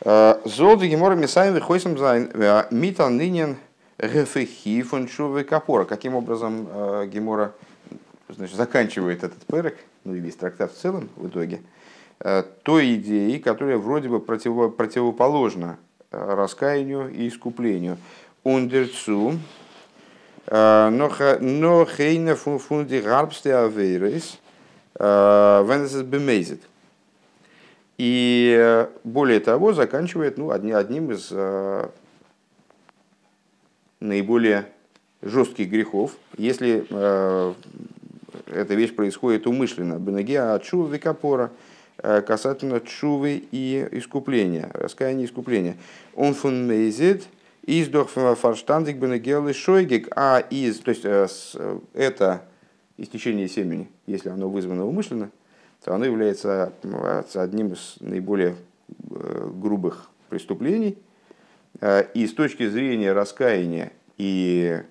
Золото 0.00 0.88
Гемора 0.88 1.14
Мисаем 1.14 1.54
Вихойсом 1.54 1.96
Зайн 1.96 2.32
Митал 2.72 3.10
Нинен 3.10 3.56
Гефехи 4.00 4.82
фон 4.82 5.06
Шувы 5.06 5.44
Капора. 5.44 5.84
Каким 5.84 6.16
образом 6.16 6.66
э, 6.68 7.06
Гемора 7.06 7.52
значит, 8.28 8.56
заканчивает 8.56 9.22
этот 9.22 9.46
перек, 9.46 9.78
ну 10.02 10.16
и 10.16 10.18
весь 10.18 10.34
трактат 10.34 10.72
в 10.72 10.76
целом 10.76 11.08
в 11.14 11.28
итоге, 11.28 11.62
той 12.64 12.96
идеей, 12.96 13.38
которая 13.38 13.78
вроде 13.78 14.08
бы 14.08 14.18
противо, 14.18 14.70
противоположна 14.70 15.78
раскаянию 16.10 17.08
и 17.12 17.28
искуплению. 17.28 17.96
Ундерцу, 18.42 19.38
но 20.50 21.86
хейна 21.86 22.34
фунди 22.36 23.00
гарбсте 23.00 23.54
аверис, 23.54 24.38
венесес 24.98 26.02
бемейзит. 26.02 26.62
И 27.98 28.86
более 29.04 29.40
того, 29.40 29.72
заканчивает 29.72 30.38
ну, 30.38 30.50
одним 30.50 31.10
из 31.10 31.30
наиболее 34.00 34.66
жестких 35.22 35.68
грехов, 35.68 36.12
если 36.36 36.86
э, 36.88 37.54
эта 38.46 38.74
вещь 38.74 38.94
происходит 38.94 39.46
умышленно. 39.46 39.98
Бенегия 39.98 40.54
от 40.54 40.64
шувы 40.64 40.94
викапора 40.94 41.50
касательно 41.96 42.80
чувы 42.80 43.42
и 43.50 43.88
искупления, 43.90 44.70
раскаяния 44.72 45.24
и 45.24 45.26
искупления. 45.26 45.76
Он 46.14 46.32
фун 46.34 46.68
мейзит, 46.68 47.26
издох 47.68 48.08
фарштандик 48.10 48.96
бенегелы 48.96 49.52
шойгик, 49.52 50.08
а 50.16 50.38
из, 50.38 50.80
то 50.80 50.90
есть 50.90 51.04
это 51.92 52.42
истечение 52.98 53.48
семени, 53.48 53.88
если 54.06 54.28
оно 54.28 54.48
вызвано 54.48 54.84
умышленно, 54.86 55.30
то 55.82 55.94
оно 55.94 56.04
является 56.04 56.72
одним 57.34 57.72
из 57.72 57.96
наиболее 58.00 58.56
э, 59.10 59.50
грубых 59.54 60.10
преступлений. 60.28 60.98
Э, 61.80 62.04
и 62.14 62.26
с 62.26 62.34
точки 62.34 62.68
зрения 62.68 63.12
раскаяния 63.12 63.92
и 64.16 64.82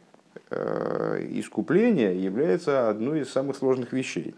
э, 0.49 1.27
искупления 1.31 2.13
является 2.13 2.89
одной 2.89 3.21
из 3.21 3.29
самых 3.29 3.57
сложных 3.57 3.93
вещей. 3.93 4.33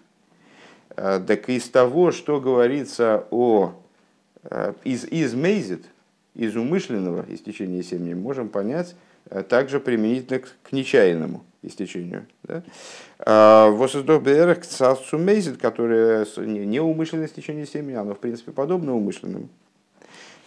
Так 0.96 1.48
из 1.48 1.70
того, 1.70 2.12
что 2.12 2.42
говорится 2.42 3.26
о 3.30 3.76
из, 4.84 5.06
из 5.06 5.34
мейзит, 5.34 5.86
из 6.36 6.56
умышленного 6.56 7.26
истечения 7.30 7.84
семени, 7.84 8.14
можем 8.14 8.50
понять 8.50 8.96
также 9.50 9.80
применительно 9.80 10.40
к, 10.40 10.48
к 10.64 10.72
нечаянному 10.72 11.44
истечению. 11.62 12.26
Да? 12.44 12.64
А, 13.20 13.70
Воссоздох 13.70 14.22
БР 14.24 14.60
сумейзит, 14.64 15.58
которое 15.58 16.26
неумышленное 16.38 17.28
истечение 17.28 17.66
семени, 17.66 17.96
оно 17.96 18.16
в 18.16 18.20
принципе 18.20 18.52
подобно 18.52 18.96
умышленному. 18.96 19.50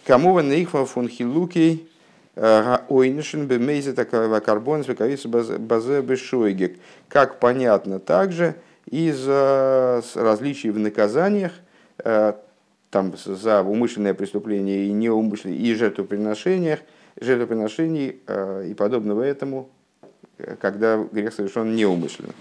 Кому 0.05 0.33
вы 0.33 0.43
нейхва 0.43 0.85
фун 0.85 1.07
хилукей 1.07 1.87
а, 2.35 2.83
ойнишин 2.89 3.45
бемейзит 3.47 3.95
карбон 3.95 4.83
свековица 4.83 5.27
базе 5.29 6.01
бешойгек. 6.01 6.77
Как 7.07 7.39
понятно 7.39 7.99
также 7.99 8.55
из 8.89 9.23
а, 9.27 10.01
различий 10.15 10.71
в 10.71 10.79
наказаниях, 10.79 11.53
там 12.93 13.11
за 13.17 13.61
умышленное 13.61 14.13
преступление 14.13 14.85
и 14.85 14.91
неумышленное, 14.91 15.57
и 15.57 15.73
жертвоприношениях, 15.73 16.79
жертвоприношений 17.19 18.21
и 18.69 18.73
подобного 18.73 19.23
этому 19.23 19.69
когда 20.59 20.97
грех 20.97 21.33
совершен 21.33 21.75
неумышленно. 21.75 22.33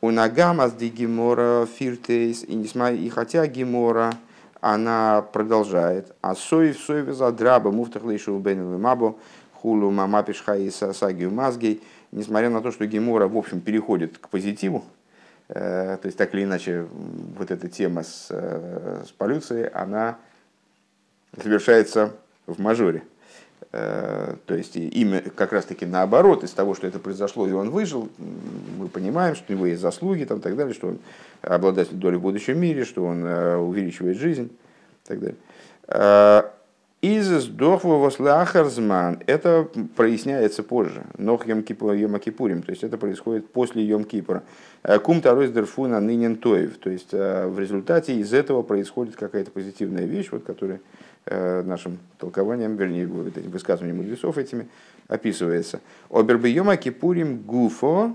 У 0.00 0.10
нагамас 0.10 0.72
ди 0.74 0.88
гемора 0.88 1.66
фиртейс, 1.66 2.44
и 2.44 3.08
хотя 3.08 3.46
гемора, 3.46 4.12
она 4.60 5.22
продолжает, 5.22 6.14
а 6.20 6.34
сой 6.34 6.72
в 6.72 6.78
сой 6.78 7.12
за 7.12 7.32
драба 7.32 7.70
муфтах 7.70 8.04
лейшу 8.04 8.38
бен 8.38 8.80
мабо 8.80 9.16
хулу 9.54 9.90
мамапиш 9.90 10.42
хаиса 10.42 10.92
сагию 10.92 11.30
мазгей, 11.30 11.82
несмотря 12.12 12.50
на 12.50 12.60
то, 12.60 12.70
что 12.70 12.86
гемора, 12.86 13.28
в 13.28 13.36
общем, 13.36 13.60
переходит 13.60 14.18
к 14.18 14.28
позитиву, 14.28 14.78
э, 14.78 14.95
то 15.48 16.00
есть 16.04 16.18
так 16.18 16.34
или 16.34 16.44
иначе 16.44 16.86
вот 17.36 17.50
эта 17.50 17.68
тема 17.68 18.02
с, 18.02 18.28
э, 18.30 19.04
с 19.06 19.12
полюцией, 19.12 19.68
она 19.68 20.18
совершается 21.40 22.12
в 22.46 22.60
мажоре. 22.60 23.04
Э, 23.72 24.34
то 24.46 24.54
есть 24.54 24.76
имя 24.76 25.22
как 25.34 25.52
раз-таки 25.52 25.86
наоборот, 25.86 26.42
из 26.42 26.50
того, 26.50 26.74
что 26.74 26.86
это 26.86 26.98
произошло, 26.98 27.46
и 27.46 27.52
он 27.52 27.70
выжил, 27.70 28.08
мы 28.78 28.88
понимаем, 28.88 29.36
что 29.36 29.52
у 29.52 29.56
него 29.56 29.66
есть 29.66 29.82
заслуги 29.82 30.24
там, 30.24 30.38
и 30.38 30.40
так 30.40 30.56
далее, 30.56 30.74
что 30.74 30.88
он 30.88 30.98
обладатель 31.42 31.94
доли 31.94 32.16
в 32.16 32.22
будущем 32.22 32.58
мире, 32.58 32.84
что 32.84 33.04
он 33.04 33.24
э, 33.24 33.56
увеличивает 33.56 34.18
жизнь 34.18 34.50
и 35.04 35.08
так 35.08 35.20
далее. 35.20 35.36
Э, 37.02 37.06
из 37.06 37.26
сдохва 37.26 37.94
вослахарзман 37.94 39.20
это 39.26 39.68
проясняется 39.96 40.62
позже. 40.62 41.04
Нох 41.18 41.46
Йом 41.46 41.62
Кипурим, 41.62 42.62
то 42.62 42.70
есть 42.70 42.84
это 42.84 42.98
происходит 42.98 43.50
после 43.50 43.84
Йом 43.84 44.04
Кипура. 44.04 44.42
Кум 45.02 45.20
таройс 45.20 45.50
дерфуна 45.50 46.00
нынен 46.00 46.36
тоев. 46.36 46.78
То 46.78 46.90
есть 46.90 47.12
в 47.12 47.58
результате 47.58 48.14
из 48.14 48.32
этого 48.32 48.62
происходит 48.62 49.16
какая-то 49.16 49.50
позитивная 49.50 50.04
вещь, 50.04 50.28
вот, 50.30 50.44
которая 50.44 50.80
Э, 51.28 51.62
нашим 51.62 51.98
толкованием, 52.18 52.76
вернее, 52.76 53.04
вот 53.08 53.36
этим 53.36 53.50
высказыванием 53.50 53.96
мудрецов 53.96 54.38
этими 54.38 54.68
описывается. 55.08 55.80
Обербиема 56.08 56.76
кипурим 56.76 57.38
гуфо 57.38 58.14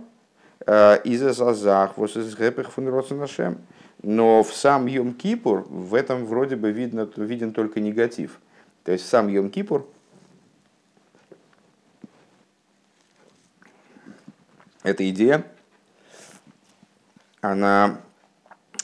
э, 0.66 1.02
из 1.04 1.22
азах 1.22 1.98
вот 1.98 2.16
из 2.16 2.34
фун. 2.70 3.58
Но 4.02 4.44
в 4.44 4.56
сам 4.56 4.88
Йом 4.88 5.14
Кипур 5.14 5.66
в 5.70 5.94
этом 5.94 6.26
вроде 6.26 6.56
бы 6.56 6.72
видно, 6.72 7.10
виден 7.18 7.52
только 7.52 7.82
негатив. 7.82 8.40
То 8.84 8.92
есть 8.92 9.08
сам 9.08 9.28
Йом 9.28 9.50
Кипур 9.50 9.88
эта 14.84 15.08
идея, 15.10 15.46
она 17.42 18.02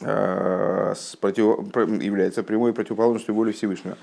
Э, 0.01 0.93
против, 1.19 1.43
является 2.01 2.43
прямой 2.43 2.73
противоположностью 2.73 3.33
воли 3.33 3.51
Всевышнего. 3.51 3.97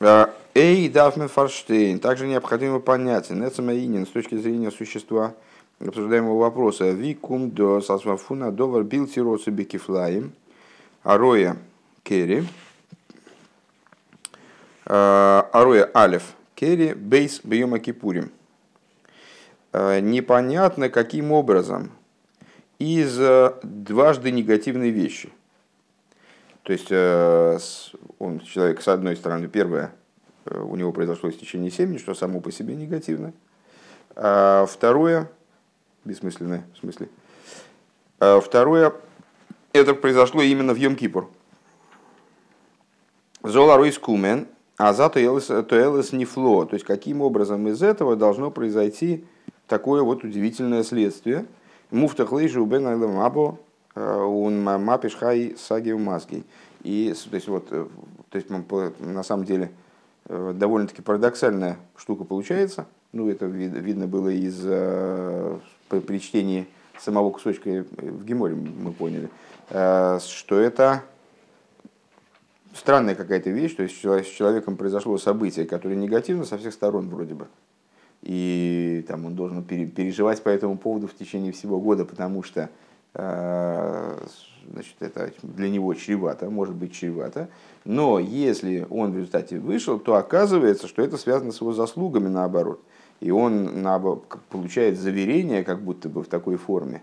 Э, 0.00 0.26
Эй, 0.54 0.88
Дафмен 0.88 1.28
Фарштейн. 1.28 1.98
Также 2.00 2.26
необходимо 2.26 2.80
понять, 2.80 3.30
Нецамаинин 3.30 4.06
с 4.06 4.10
точки 4.10 4.36
зрения 4.36 4.70
существа 4.70 5.34
обсуждаемого 5.80 6.38
вопроса. 6.38 6.90
Викум 6.90 7.50
до 7.50 7.80
сасвафуна 7.80 8.52
довар 8.52 8.82
бил 8.82 9.06
тироцу 9.06 9.50
бекифлаем. 9.50 10.32
Ароя 11.02 11.56
керри. 12.02 12.44
Э, 14.86 15.42
Ароя 15.52 15.84
алев 15.92 16.34
керри 16.54 16.94
бейс 16.94 17.40
бьема 17.44 17.78
кипурим. 17.78 18.30
Непонятно, 19.72 20.88
каким 20.88 21.32
образом 21.32 21.92
из 22.78 23.18
э, 23.18 23.54
дважды 23.62 24.30
негативной 24.30 24.90
вещи. 24.90 25.30
То 26.62 26.72
есть 26.72 26.88
э, 26.90 27.58
он, 28.18 28.40
человек, 28.40 28.82
с 28.82 28.88
одной 28.88 29.16
стороны, 29.16 29.48
первое, 29.48 29.92
э, 30.44 30.58
у 30.58 30.76
него 30.76 30.92
произошло 30.92 31.30
истечение 31.30 31.70
семени, 31.70 31.98
что 31.98 32.14
само 32.14 32.40
по 32.40 32.50
себе 32.52 32.74
негативно. 32.74 33.32
А 34.14 34.66
второе, 34.66 35.30
бессмысленное 36.04 36.64
в 36.74 36.78
смысле, 36.78 37.08
а 38.18 38.40
второе, 38.40 38.92
это 39.72 39.94
произошло 39.94 40.42
именно 40.42 40.74
в 40.74 40.78
Йом-Кипур. 40.78 41.28
Золаройс 43.42 43.98
кумен, 43.98 44.48
а 44.76 44.92
за 44.92 45.10
элес 45.14 46.12
нефло. 46.12 46.64
То 46.64 46.74
есть, 46.74 46.86
каким 46.86 47.20
образом 47.20 47.66
из 47.68 47.82
этого 47.82 48.16
должно 48.16 48.50
произойти 48.50 49.24
такое 49.66 50.02
вот 50.02 50.24
удивительное 50.24 50.82
следствие– 50.82 51.46
Муфтах 51.90 52.32
лейжи 52.32 52.60
у 52.60 52.66
бен 52.66 52.86
або 52.86 53.58
он 53.94 54.62
мапиш 54.62 55.14
хай 55.14 55.54
саги 55.56 55.92
маски. 55.92 56.44
И 56.82 57.14
то 57.30 57.36
есть, 57.36 57.48
вот, 57.48 57.68
то 57.68 57.88
есть, 58.32 58.48
на 58.50 59.22
самом 59.22 59.44
деле, 59.44 59.70
довольно-таки 60.28 61.02
парадоксальная 61.02 61.78
штука 61.96 62.24
получается. 62.24 62.86
ну 63.12 63.30
это 63.30 63.46
видно 63.46 64.06
было 64.06 64.28
из 64.28 64.60
при 65.88 66.18
чтении 66.18 66.66
самого 66.98 67.30
кусочка 67.30 67.84
в 67.96 68.24
Геморе, 68.24 68.54
мы 68.54 68.92
поняли, 68.92 69.30
что 69.68 70.58
это 70.58 71.02
странная 72.76 73.14
какая-то 73.14 73.50
вещь, 73.50 73.74
то 73.74 73.82
есть 73.82 73.96
с 73.96 74.30
человеком 74.30 74.76
произошло 74.76 75.18
событие, 75.18 75.66
которое 75.66 75.96
негативно 75.96 76.44
со 76.44 76.58
всех 76.58 76.72
сторон 76.72 77.08
вроде 77.08 77.34
бы. 77.34 77.48
И 78.22 79.04
там 79.08 79.26
он 79.26 79.34
должен 79.34 79.62
переживать 79.62 80.42
по 80.42 80.48
этому 80.48 80.76
поводу 80.78 81.06
в 81.06 81.14
течение 81.14 81.52
всего 81.52 81.80
года, 81.80 82.04
потому 82.04 82.42
что 82.42 82.70
э, 83.14 84.18
значит, 84.72 84.96
это 85.00 85.32
для 85.42 85.70
него 85.70 85.94
чревато, 85.94 86.50
может 86.50 86.74
быть 86.74 86.92
чревато. 86.92 87.48
Но 87.84 88.18
если 88.18 88.86
он 88.90 89.12
в 89.12 89.16
результате 89.16 89.58
вышел, 89.58 89.98
то 89.98 90.16
оказывается, 90.16 90.88
что 90.88 91.02
это 91.02 91.16
связано 91.16 91.52
с 91.52 91.60
его 91.60 91.72
заслугами 91.72 92.28
наоборот. 92.28 92.80
И 93.20 93.30
он 93.30 93.86
получает 94.50 94.98
заверение, 94.98 95.64
как 95.64 95.80
будто 95.82 96.08
бы 96.08 96.22
в 96.22 96.28
такой 96.28 96.56
форме, 96.56 97.02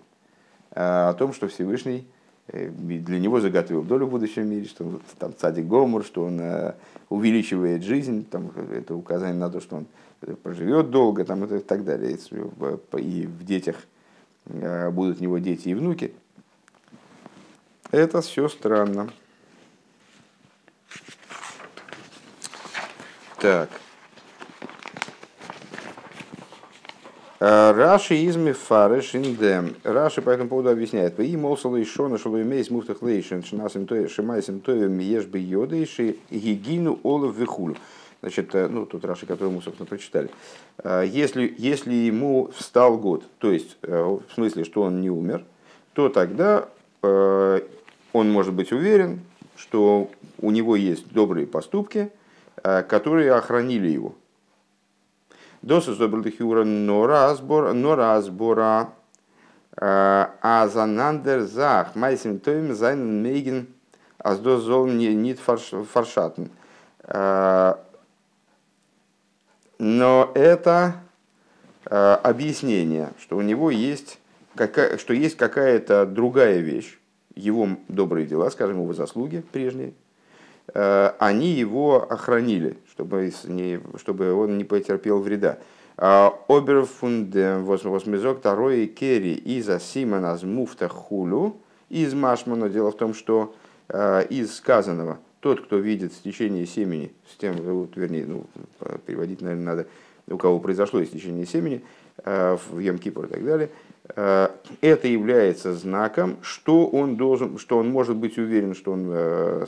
э, 0.72 0.82
о 0.82 1.14
том, 1.14 1.34
что 1.34 1.48
Всевышний 1.48 2.06
для 2.48 3.20
него 3.20 3.40
заготовил 3.40 3.84
долю 3.84 4.06
в 4.08 4.12
будущем 4.12 4.50
мире, 4.50 4.66
что 4.66 4.84
он 4.84 5.02
там 5.18 5.34
цадик 5.36 5.66
Гомор, 5.66 6.04
что 6.04 6.26
он 6.26 6.40
э, 6.42 6.74
увеличивает 7.10 7.84
жизнь, 7.84 8.26
там, 8.30 8.52
это 8.72 8.96
указание 8.96 9.40
на 9.40 9.50
то, 9.50 9.62
что 9.62 9.78
он 9.78 9.88
проживет 10.44 10.90
долго 10.90 11.24
там, 11.24 11.46
и 11.46 11.60
так 11.60 11.86
далее. 11.86 12.18
И 12.98 13.26
в 13.26 13.46
детях 13.46 13.78
э, 14.46 14.90
будут 14.90 15.20
у 15.20 15.24
него 15.24 15.38
дети 15.38 15.70
и 15.70 15.74
внуки. 15.74 16.14
Это 17.92 18.22
все 18.22 18.50
странно. 18.50 19.10
Так. 23.40 23.70
Раши 27.46 28.16
из 28.16 28.38
Мефареш 28.38 29.16
индем. 29.16 29.76
Раши 29.84 30.22
по 30.22 30.30
этому 30.30 30.48
поводу 30.48 30.70
объясняет. 30.70 31.20
И 31.20 31.36
молсала 31.36 31.76
и 31.76 31.84
шона 31.84 32.18
шалу 32.18 32.42
имеет 32.42 32.72
муфтах 32.72 33.02
лейшин 33.02 33.44
шинасим 33.44 33.86
то 33.86 34.08
шимайсим 34.08 34.62
тоем 34.62 34.98
еш 35.00 35.26
бы 35.26 35.40
йодейши 35.40 36.16
гигину 36.32 37.02
олов 37.04 37.36
вихулю. 37.36 37.76
Значит, 38.22 38.56
э, 38.56 38.70
ну, 38.70 38.86
тут 38.86 39.04
Раши, 39.04 39.26
который 39.26 39.50
мы, 39.50 39.62
собственно, 39.62 39.86
прочитали. 39.86 40.30
Э, 40.86 41.04
если, 41.06 41.54
если 41.58 41.94
ему 41.94 42.50
встал 42.56 42.98
год, 42.98 43.26
то 43.40 43.52
есть, 43.52 43.76
э, 43.82 43.92
в 43.92 44.34
смысле, 44.34 44.64
что 44.64 44.84
он 44.84 45.02
не 45.02 45.10
умер, 45.10 45.44
то 45.92 46.08
тогда 46.08 46.70
он 47.02 48.32
может 48.32 48.54
быть 48.54 48.72
уверен, 48.72 49.20
что 49.58 50.10
у 50.40 50.52
него 50.52 50.78
есть 50.78 51.12
добрые 51.12 51.46
поступки, 51.46 52.10
которые 52.62 53.34
охранили 53.34 53.90
его. 53.90 54.16
Досус 55.64 55.98
добрдыхюра 55.98 56.66
норазбора, 56.66 57.72
норазбора, 57.72 58.90
а 59.78 60.68
занандер 60.68 61.44
зах, 61.44 61.96
майсим 61.96 62.40
тоим 62.40 62.76
зайн 62.76 63.24
мейген, 63.24 63.68
аз 64.18 64.40
до 64.40 64.58
зол 64.58 64.88
нит 64.88 65.40
фаршатен. 65.40 66.50
Но 69.80 70.32
это 70.36 70.96
объяснение, 71.86 73.14
что 73.18 73.38
у 73.38 73.42
него 73.42 73.72
есть, 73.72 74.20
какая, 74.56 74.98
что 74.98 75.14
есть 75.14 75.38
какая-то 75.38 76.06
другая 76.06 76.60
вещь, 76.60 77.00
его 77.36 77.70
добрые 77.88 78.28
дела, 78.28 78.50
скажем, 78.50 78.82
его 78.82 78.94
заслуги 78.94 79.46
прежние, 79.54 79.94
они 80.74 81.52
его 81.52 82.06
охранили 82.10 82.78
чтобы, 82.96 83.32
не, 83.46 83.80
чтобы 83.98 84.34
он 84.34 84.58
не 84.58 84.64
потерпел 84.64 85.20
вреда. 85.20 85.58
А, 85.98 86.34
Оберфунде 86.48 87.58
возмезок 87.58 88.40
второй 88.40 88.86
керри 88.88 89.34
из 89.34 89.68
Симона 89.84 90.38
муфта 90.44 90.88
хулю 90.90 91.58
из 91.90 92.14
Машмана. 92.14 92.70
Дело 92.70 92.92
в 92.92 92.98
том, 92.98 93.14
что 93.14 93.56
а, 93.90 94.22
из 94.22 94.56
сказанного 94.56 95.20
тот, 95.40 95.62
кто 95.62 95.78
видит 95.78 96.14
стечение 96.14 96.68
семени, 96.68 97.12
с 97.32 97.36
тем, 97.36 97.56
вот, 97.56 97.96
вернее, 97.96 98.26
ну, 98.26 98.46
переводить, 99.06 99.42
наверное, 99.42 99.66
надо, 99.66 99.88
у 100.28 100.38
кого 100.38 100.60
произошло 100.60 101.04
истечение 101.04 101.48
семени 101.48 101.84
а, 102.24 102.58
в 102.58 102.78
Йом-Кипр 102.80 103.26
и 103.26 103.30
так 103.30 103.44
далее– 103.44 103.70
Э, 103.93 103.93
это 104.06 105.08
является 105.08 105.74
знаком, 105.74 106.38
что 106.42 106.88
он 106.88 107.16
должен, 107.16 107.58
что 107.58 107.78
он 107.78 107.90
может 107.90 108.18
быть 108.18 108.38
уверен, 108.38 108.76
что 108.76 108.92
он 108.92 109.08
э, 109.10 109.66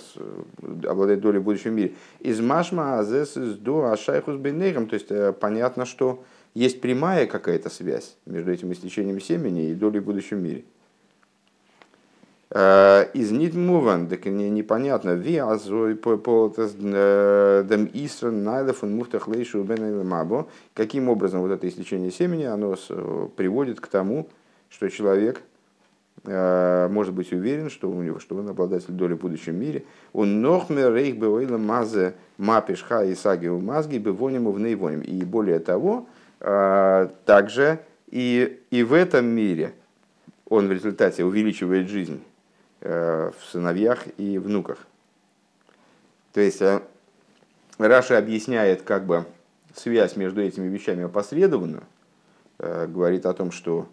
обладает 0.86 1.22
долей 1.22 1.40
в 1.40 1.44
будущем 1.44 1.74
мире. 1.76 1.94
Из 2.20 2.42
машма 2.42 3.00
азес 3.00 3.38
из 3.38 3.56
до 3.58 3.92
ашайхус 3.92 4.36
бенейром, 4.36 4.88
то 4.88 4.96
есть 4.96 5.10
э, 5.10 5.32
понятно, 5.32 5.86
что 5.86 6.26
есть 6.54 6.82
прямая 6.82 7.28
какая-то 7.28 7.70
связь 7.70 8.18
между 8.26 8.52
этим 8.52 8.74
истечением 8.74 9.22
семени 9.22 9.70
и 9.70 9.74
долей 9.74 10.00
в 10.00 10.06
будущем 10.06 10.44
мире. 10.44 10.66
Из 12.56 13.32
нитмуван, 13.32 14.08
так 14.08 14.26
непонятно, 14.28 15.16
ви 15.16 15.36
азой 15.36 15.94
по 15.96 16.16
дем 16.56 17.90
истран 17.94 18.46
найдов 18.46 18.82
он 18.82 18.96
муфтах 18.96 19.28
лейшу 19.28 19.62
бен 19.64 20.46
Каким 20.74 21.10
образом 21.10 21.42
вот 21.42 21.52
это 21.52 21.68
истечение 21.68 22.12
семени, 22.12 22.46
оно 22.46 22.78
приводит 23.36 23.82
к 23.82 23.88
тому, 23.88 24.30
что 24.70 24.90
человек 24.90 25.42
может 26.24 27.14
быть 27.14 27.34
уверен, 27.34 27.70
что 27.70 27.90
у 27.90 28.02
него, 28.02 28.20
что 28.20 28.38
он 28.38 28.48
обладатель 28.48 28.94
доли 28.94 29.16
в 29.16 29.20
будущем 29.20 29.60
мире. 29.60 29.84
Он 30.14 30.42
нохмер 30.42 30.94
рейх 30.94 31.18
бевойла 31.18 31.58
мазе 31.58 32.14
мапишха 32.38 33.04
и 33.04 33.16
саги 33.16 33.48
у 33.48 33.60
мазги 33.60 33.98
бевоним 33.98 34.50
в 34.50 34.58
нейвоним. 34.62 35.02
И 35.02 35.26
более 35.26 35.60
того, 35.60 36.08
также 36.40 37.80
и, 38.10 38.62
и 38.72 38.84
в 38.84 38.94
этом 38.94 39.26
мире 39.26 39.74
он 40.48 40.70
в 40.70 40.72
результате 40.72 41.26
увеличивает 41.26 41.90
жизнь 41.90 42.22
Э, 42.24 42.35
в 42.88 43.36
сыновьях 43.52 44.06
и 44.18 44.38
внуках. 44.38 44.80
То 46.34 46.42
есть 46.42 46.62
э, 46.62 46.82
Раша 47.78 48.18
объясняет 48.18 48.82
как 48.82 49.06
бы 49.06 49.26
связь 49.74 50.16
между 50.16 50.42
этими 50.42 50.68
вещами 50.68 51.04
опосредованную, 51.04 51.84
э, 52.60 52.88
говорит 52.88 53.26
о 53.26 53.34
том, 53.34 53.52
что 53.52 53.88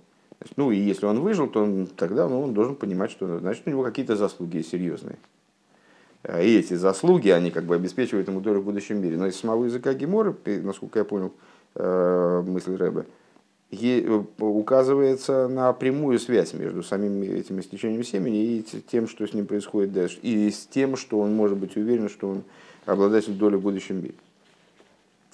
ну 0.56 0.72
и 0.72 0.76
если 0.76 1.06
он 1.06 1.20
выжил, 1.20 1.48
то 1.48 1.62
он, 1.62 1.86
тогда 1.86 2.28
ну, 2.28 2.42
он 2.42 2.52
должен 2.52 2.74
понимать, 2.74 3.12
что 3.12 3.38
значит 3.38 3.66
у 3.66 3.70
него 3.70 3.84
какие-то 3.84 4.16
заслуги 4.16 4.60
серьезные. 4.62 5.16
И 6.24 6.56
эти 6.58 6.74
заслуги, 6.74 7.30
они 7.30 7.50
как 7.50 7.64
бы 7.64 7.74
обеспечивают 7.74 8.28
ему 8.28 8.40
долю 8.40 8.60
в 8.60 8.64
будущем 8.64 9.00
мире. 9.00 9.16
Но 9.16 9.26
из 9.26 9.36
самого 9.36 9.64
языка 9.64 9.92
Гемора, 9.92 10.36
насколько 10.44 11.00
я 11.00 11.04
понял 11.04 11.32
мысль 11.74 12.76
Рэбе, 12.76 13.00
Э, 13.02 13.06
указывается 14.38 15.48
на 15.48 15.72
прямую 15.72 16.18
связь 16.18 16.52
между 16.52 16.82
самим 16.82 17.22
этим 17.22 17.58
истечением 17.58 18.04
семени 18.04 18.44
и 18.44 18.62
тем, 18.62 19.08
что 19.08 19.26
с 19.26 19.32
ним 19.32 19.46
происходит 19.46 19.92
дальше, 19.92 20.18
и 20.20 20.50
с 20.50 20.66
тем, 20.66 20.96
что 20.96 21.18
он 21.20 21.34
может 21.34 21.56
быть 21.56 21.76
уверен, 21.76 22.10
что 22.10 22.28
он 22.28 22.42
обладатель 22.84 23.32
доли 23.32 23.56
в 23.56 23.62
будущем 23.62 24.02
мире. 24.02 24.14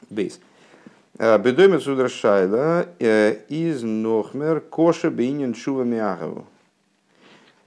Бейс. 0.08 0.38
Э, 1.18 1.36
Бедомец 1.38 1.86
Удрашайла 1.88 2.86
э, 3.00 3.38
из 3.48 3.82
Нохмер 3.82 4.60
Коша 4.60 5.10
Бейнин 5.10 5.54
Шува 5.54 5.82
Миагову. 5.82 6.46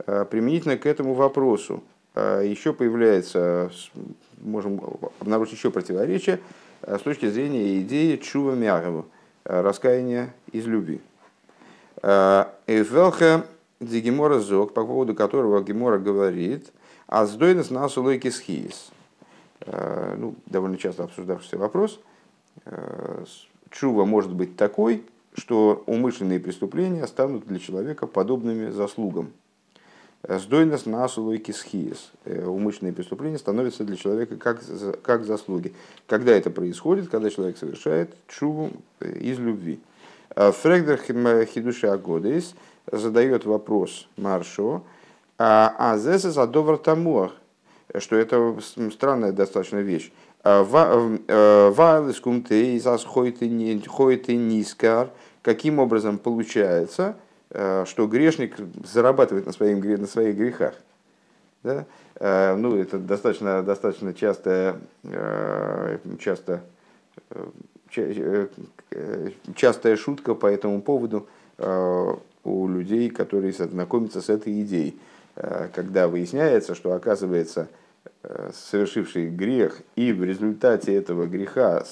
Применительно 0.05 0.77
к 0.77 0.87
этому 0.87 1.13
вопросу 1.13 1.83
еще 2.15 2.73
появляется, 2.73 3.71
можем 4.41 4.81
обнаружить 5.19 5.53
еще 5.53 5.69
противоречие 5.69 6.39
с 6.81 7.01
точки 7.01 7.29
зрения 7.29 7.79
идеи 7.81 8.15
Чува 8.15 8.55
Миагову 8.55 9.05
Э, 9.05 9.20
раскаяние 9.43 10.33
из 10.51 10.65
любви. 10.65 11.01
Э, 12.01 12.45
Эйфелха 12.67 13.45
Дигемора 13.79 14.39
Зог, 14.39 14.73
по 14.73 14.85
поводу 14.85 15.15
которого 15.15 15.61
Гемора 15.63 15.97
говорит, 15.97 16.71
а 17.07 17.25
сдойнес 17.25 17.69
нас 17.69 17.97
улойки 17.97 18.29
схиис. 18.29 18.91
Э, 19.61 20.15
ну, 20.17 20.35
довольно 20.45 20.77
часто 20.77 21.03
обсуждавшийся 21.03 21.57
вопрос. 21.57 21.99
Чува 23.69 24.05
может 24.05 24.33
быть 24.33 24.57
такой, 24.57 25.05
что 25.33 25.83
умышленные 25.87 26.39
преступления 26.39 27.07
станут 27.07 27.47
для 27.47 27.59
человека 27.59 28.05
подобными 28.05 28.69
заслугам. 28.69 29.31
Сдойнес 30.27 30.85
насулой 30.85 31.39
кисхиес. 31.39 32.11
Умышленные 32.25 32.93
преступления 32.93 33.39
становятся 33.39 33.83
для 33.83 33.95
человека 33.95 34.37
как, 34.37 34.61
как 35.01 35.25
заслуги. 35.25 35.73
Когда 36.07 36.31
это 36.31 36.51
происходит? 36.51 37.09
Когда 37.09 37.31
человек 37.31 37.57
совершает 37.57 38.13
чуву 38.27 38.71
э, 38.99 39.17
из 39.17 39.39
любви. 39.39 39.79
А 40.35 40.51
Фрегдер 40.51 40.97
Хидуши 41.45 41.87
Агодис 41.87 42.53
задает 42.91 43.45
вопрос 43.45 44.07
Маршо, 44.15 44.83
а 45.39 45.97
зеса 45.97 46.31
задовар 46.31 46.77
тамуах, 46.77 47.33
что 47.97 48.15
это 48.15 48.57
странная 48.91 49.31
достаточно 49.31 49.79
вещь. 49.79 50.11
А 50.43 50.63
э, 50.63 51.71
Вайлес 51.71 52.19
кумтей 52.19 52.79
зас 52.79 53.03
хойты 53.03 53.47
нискар. 53.47 55.09
Каким 55.41 55.79
образом 55.79 56.19
получается, 56.19 57.15
Э, 57.15 57.15
что 57.51 58.07
грешник 58.07 58.55
зарабатывает 58.85 59.45
на, 59.45 59.51
своим, 59.51 59.79
на 59.79 60.07
своих 60.07 60.37
грехах. 60.37 60.75
Да? 61.63 61.85
Э, 62.15 62.55
ну, 62.55 62.75
это 62.75 62.97
достаточно, 62.97 63.63
достаточно 63.63 64.13
часто, 64.13 64.79
э, 65.03 65.97
часто 66.19 66.61
частая 69.53 69.97
шутка 69.97 70.33
по 70.33 70.47
этому 70.47 70.81
поводу 70.81 71.27
у 72.43 72.67
людей, 72.69 73.09
которые 73.09 73.51
знакомятся 73.51 74.21
с 74.21 74.29
этой 74.29 74.61
идеей. 74.61 74.97
Когда 75.73 76.07
выясняется, 76.07 76.73
что 76.73 76.93
оказывается 76.93 77.67
совершивший 78.53 79.29
грех 79.29 79.81
и 79.97 80.13
в 80.13 80.23
результате 80.23 80.95
этого 80.95 81.25
греха 81.25 81.83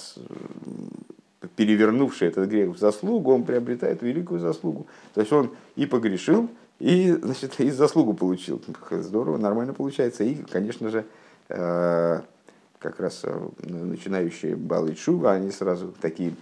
перевернувший 1.55 2.27
этот 2.27 2.49
грех 2.49 2.69
в 2.69 2.77
заслугу, 2.77 3.33
он 3.33 3.43
приобретает 3.43 4.01
великую 4.01 4.39
заслугу. 4.39 4.87
То 5.13 5.21
есть 5.21 5.31
он 5.31 5.51
и 5.75 5.85
погрешил, 5.85 6.49
и, 6.79 7.11
значит, 7.11 7.59
и 7.59 7.69
заслугу 7.71 8.13
получил. 8.13 8.61
Здорово, 8.91 9.37
нормально 9.37 9.73
получается. 9.73 10.23
И, 10.23 10.35
конечно 10.35 10.89
же, 10.89 11.05
э, 11.49 12.21
как 12.79 12.99
раз 12.99 13.21
э, 13.23 13.49
начинающие 13.63 14.55
баллы 14.55 14.95
Шува, 14.95 15.33
они 15.33 15.51
сразу 15.51 15.93
такие 16.01 16.33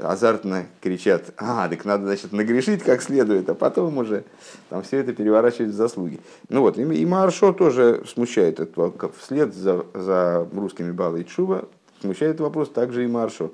азартно 0.00 0.66
кричат, 0.80 1.32
а, 1.36 1.68
так 1.68 1.84
надо, 1.84 2.04
значит, 2.04 2.32
нагрешить 2.32 2.82
как 2.82 3.02
следует, 3.02 3.48
а 3.48 3.54
потом 3.54 3.98
уже 3.98 4.24
там 4.68 4.82
все 4.82 4.98
это 4.98 5.12
переворачивать 5.12 5.70
в 5.70 5.74
заслуги. 5.74 6.20
Ну 6.48 6.60
вот, 6.60 6.78
и, 6.78 7.06
Маршо 7.06 7.52
тоже 7.52 8.04
смущает 8.06 8.60
это, 8.60 8.92
вслед 9.18 9.54
за, 9.54 9.84
за 9.94 10.46
русскими 10.54 10.90
Балы 10.90 11.24
Чува, 11.24 11.64
смущает 12.00 12.34
этот 12.34 12.42
вопрос 12.42 12.70
также 12.70 13.04
и 13.04 13.08
Маршо. 13.08 13.50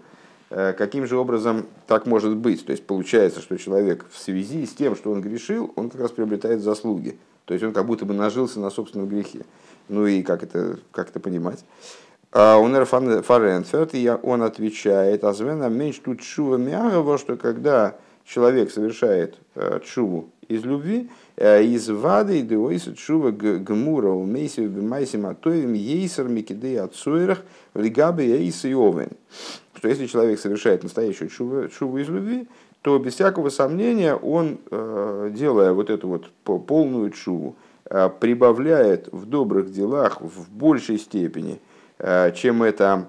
Э, 0.51 0.73
каким 0.73 1.07
же 1.07 1.17
образом 1.17 1.67
так 1.87 2.07
может 2.07 2.37
быть? 2.37 2.65
То 2.65 2.73
есть 2.73 2.87
получается, 2.87 3.41
что 3.41 3.57
человек 3.57 4.07
в 4.11 4.19
связи 4.19 4.67
с 4.67 4.75
тем, 4.75 4.95
что 4.97 5.11
он 5.11 5.21
грешил, 5.21 5.73
он 5.77 5.91
как 5.91 6.01
раз 6.01 6.13
приобретает 6.13 6.61
заслуги. 6.61 7.19
То 7.45 7.55
есть 7.55 7.65
он 7.65 7.73
как 7.73 7.87
будто 7.87 8.05
бы 8.05 8.15
нажился 8.15 8.61
на 8.61 8.71
собственном 8.71 9.09
грехе. 9.09 9.45
Ну 9.89 10.07
и 10.07 10.23
как 10.23 10.43
это, 10.43 10.79
как 10.93 11.11
это 11.11 11.21
понимать? 11.21 11.65
А 12.33 12.59
он 12.59 12.73
Фаренферт, 12.85 13.95
и 13.95 14.11
он 14.23 14.43
отвечает, 14.43 15.25
а 15.25 15.33
звена 15.33 15.69
меньше 15.69 16.03
тут 16.03 16.23
шува 16.23 16.57
мягого, 16.57 17.19
что 17.19 17.37
когда 17.37 17.97
человек 18.25 18.71
совершает 18.71 19.37
э, 19.55 19.81
чуву 19.85 20.31
из 20.49 20.65
любви, 20.65 21.09
из 21.37 21.89
вады, 21.91 22.41
деойса 22.43 22.95
чува 22.95 23.31
гмура, 23.31 24.09
умейси, 24.09 24.61
бимайси 24.61 25.17
матоевим, 25.17 25.75
ейсер, 25.75 26.29
микидей, 26.29 26.81
отцуэрах, 26.81 27.43
лигабе, 27.75 28.43
ейсы 28.43 28.71
и 28.71 28.75
овен. 28.75 29.11
Что 29.75 29.89
если 29.89 30.07
человек 30.07 30.41
совершает 30.41 30.83
настоящую 30.83 31.29
шуву, 31.29 31.69
шуву 31.71 31.99
из 31.99 32.09
любви, 32.09 32.49
то 32.87 32.99
без 32.99 33.15
всякого 33.15 33.51
сомнения 33.51 34.15
он, 34.15 34.59
э, 34.71 35.31
делая 35.35 35.73
вот 35.73 35.91
эту 35.91 36.09
вот 36.09 36.31
полную 36.67 37.13
шуву, 37.13 37.57
э, 37.91 38.09
прибавляет 38.21 39.09
в 39.13 39.27
добрых 39.27 39.73
делах 39.73 40.21
в 40.21 40.51
большей 40.51 40.99
степени, 40.99 41.61
э, 41.99 42.33
чем 42.33 42.63
это 42.63 43.09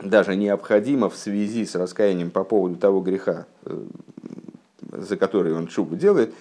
даже 0.00 0.34
необходимо 0.34 1.08
в 1.08 1.16
связи 1.16 1.64
с 1.64 1.74
раскаянием 1.76 2.30
по 2.30 2.42
поводу 2.42 2.76
того 2.76 3.00
греха, 3.00 3.46
за 4.90 5.16
который 5.16 5.54
он 5.54 5.68
шубу 5.68 5.94
делает, 5.94 6.34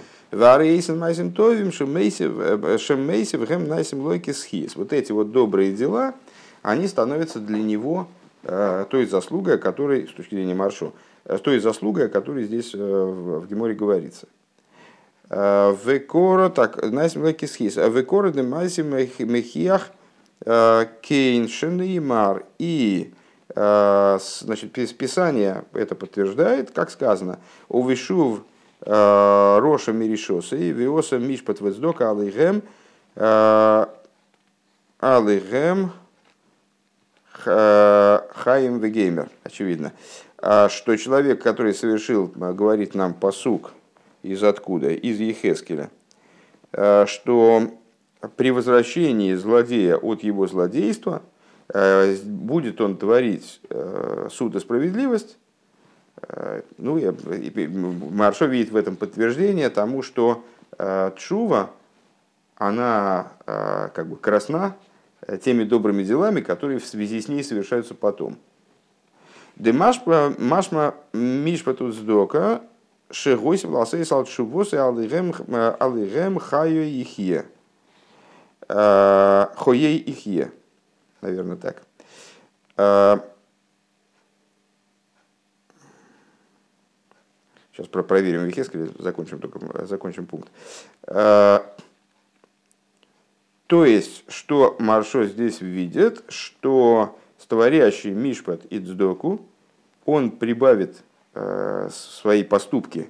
вот 4.75 4.93
эти 4.93 5.11
вот 5.11 5.31
добрые 5.31 5.73
дела, 5.73 6.13
они 6.61 6.87
становятся 6.87 7.39
для 7.39 7.59
него 7.59 8.07
Э, 8.43 8.85
той 8.89 9.05
заслугой, 9.05 9.55
о 9.55 9.57
которой, 9.57 10.07
с 10.07 10.11
точки 10.11 10.35
зрения 10.35 10.55
Маршу, 10.55 10.93
э, 11.25 11.37
той 11.39 11.59
заслугой, 11.59 12.05
о 12.05 12.09
которой 12.09 12.45
здесь 12.45 12.73
э, 12.73 12.77
в 12.77 13.47
Геморе 13.47 13.73
говорится. 13.73 14.27
Векора, 15.29 16.49
так, 16.49 16.83
найсим 16.89 17.21
лакисхис, 17.21 17.75
векора 17.75 18.31
де 18.31 18.41
майсим 18.41 18.87
мехиях 18.89 19.91
кейншен 20.43 21.81
и. 21.81 22.01
И 22.57 23.13
значит, 23.53 24.71
Писание 24.71 25.65
это 25.73 25.93
подтверждает, 25.93 26.71
как 26.71 26.89
сказано, 26.89 27.37
увешув 27.67 28.41
роша 28.89 29.91
миришоса 29.91 30.55
и 30.55 30.71
виоса 30.71 31.19
мишпат 31.19 31.61
вездока 31.61 32.09
алейгем 32.09 32.63
алейгем 34.99 35.91
Хаим 37.43 38.79
Вегеймер, 38.79 39.29
очевидно, 39.43 39.93
а 40.37 40.67
что 40.67 40.95
человек, 40.97 41.41
который 41.41 41.73
совершил, 41.73 42.33
а, 42.39 42.53
говорит 42.53 42.95
нам 42.95 43.13
посук 43.13 43.71
из 44.23 44.43
откуда? 44.43 44.89
Из 44.89 45.19
Ехескеля, 45.19 45.89
что 46.71 47.71
при 48.35 48.51
возвращении 48.51 49.33
злодея 49.35 49.95
от 49.95 50.23
его 50.23 50.47
злодейства 50.47 51.21
будет 51.73 52.81
он 52.81 52.97
творить 52.97 53.61
суд 54.31 54.55
и 54.55 54.59
справедливость, 54.59 55.37
ну, 56.77 56.97
я, 56.97 57.13
Маршо 58.11 58.45
видит 58.45 58.71
в 58.71 58.75
этом 58.75 58.95
подтверждение 58.95 59.69
тому, 59.69 60.01
что 60.01 60.43
Чува, 61.17 61.69
она 62.55 63.31
как 63.45 64.07
бы 64.07 64.15
красна 64.15 64.75
Э, 65.29 65.37
теми 65.37 65.63
добрыми 65.63 66.03
делами, 66.03 66.41
которые 66.41 66.79
в 66.79 66.85
связи 66.85 67.21
с 67.21 67.27
ней 67.27 67.43
совершаются 67.43 67.93
потом. 67.93 68.37
Демашма 69.57 70.95
мишпа 71.13 71.73
тут 71.73 71.93
сдока 71.93 72.61
шегойс 73.11 73.63
власей 73.63 74.05
салчувос 74.05 74.73
и 74.73 74.77
алигем 74.77 75.33
э, 75.47 76.39
хайо 76.39 76.81
ихе. 76.81 77.45
Э, 78.69 79.47
хоей 79.55 79.97
ихе. 79.97 80.51
Наверное, 81.21 81.57
так. 81.57 81.83
Сейчас 87.79 87.87
проверим 87.87 88.43
Вихескеле, 88.43 88.89
закончим, 88.99 89.39
только, 89.39 89.85
закончим 89.85 90.25
пункт. 90.25 90.51
То 91.05 91.63
есть, 93.85 94.23
что 94.27 94.75
Маршо 94.79 95.25
здесь 95.25 95.61
видит, 95.61 96.23
что 96.27 97.17
створящий 97.37 98.11
Мишпат 98.11 98.65
и 98.65 98.79
Цдоку, 98.79 99.45
он 100.05 100.31
прибавит 100.31 101.03
э, 101.35 101.87
свои 101.91 102.43
поступки 102.43 103.09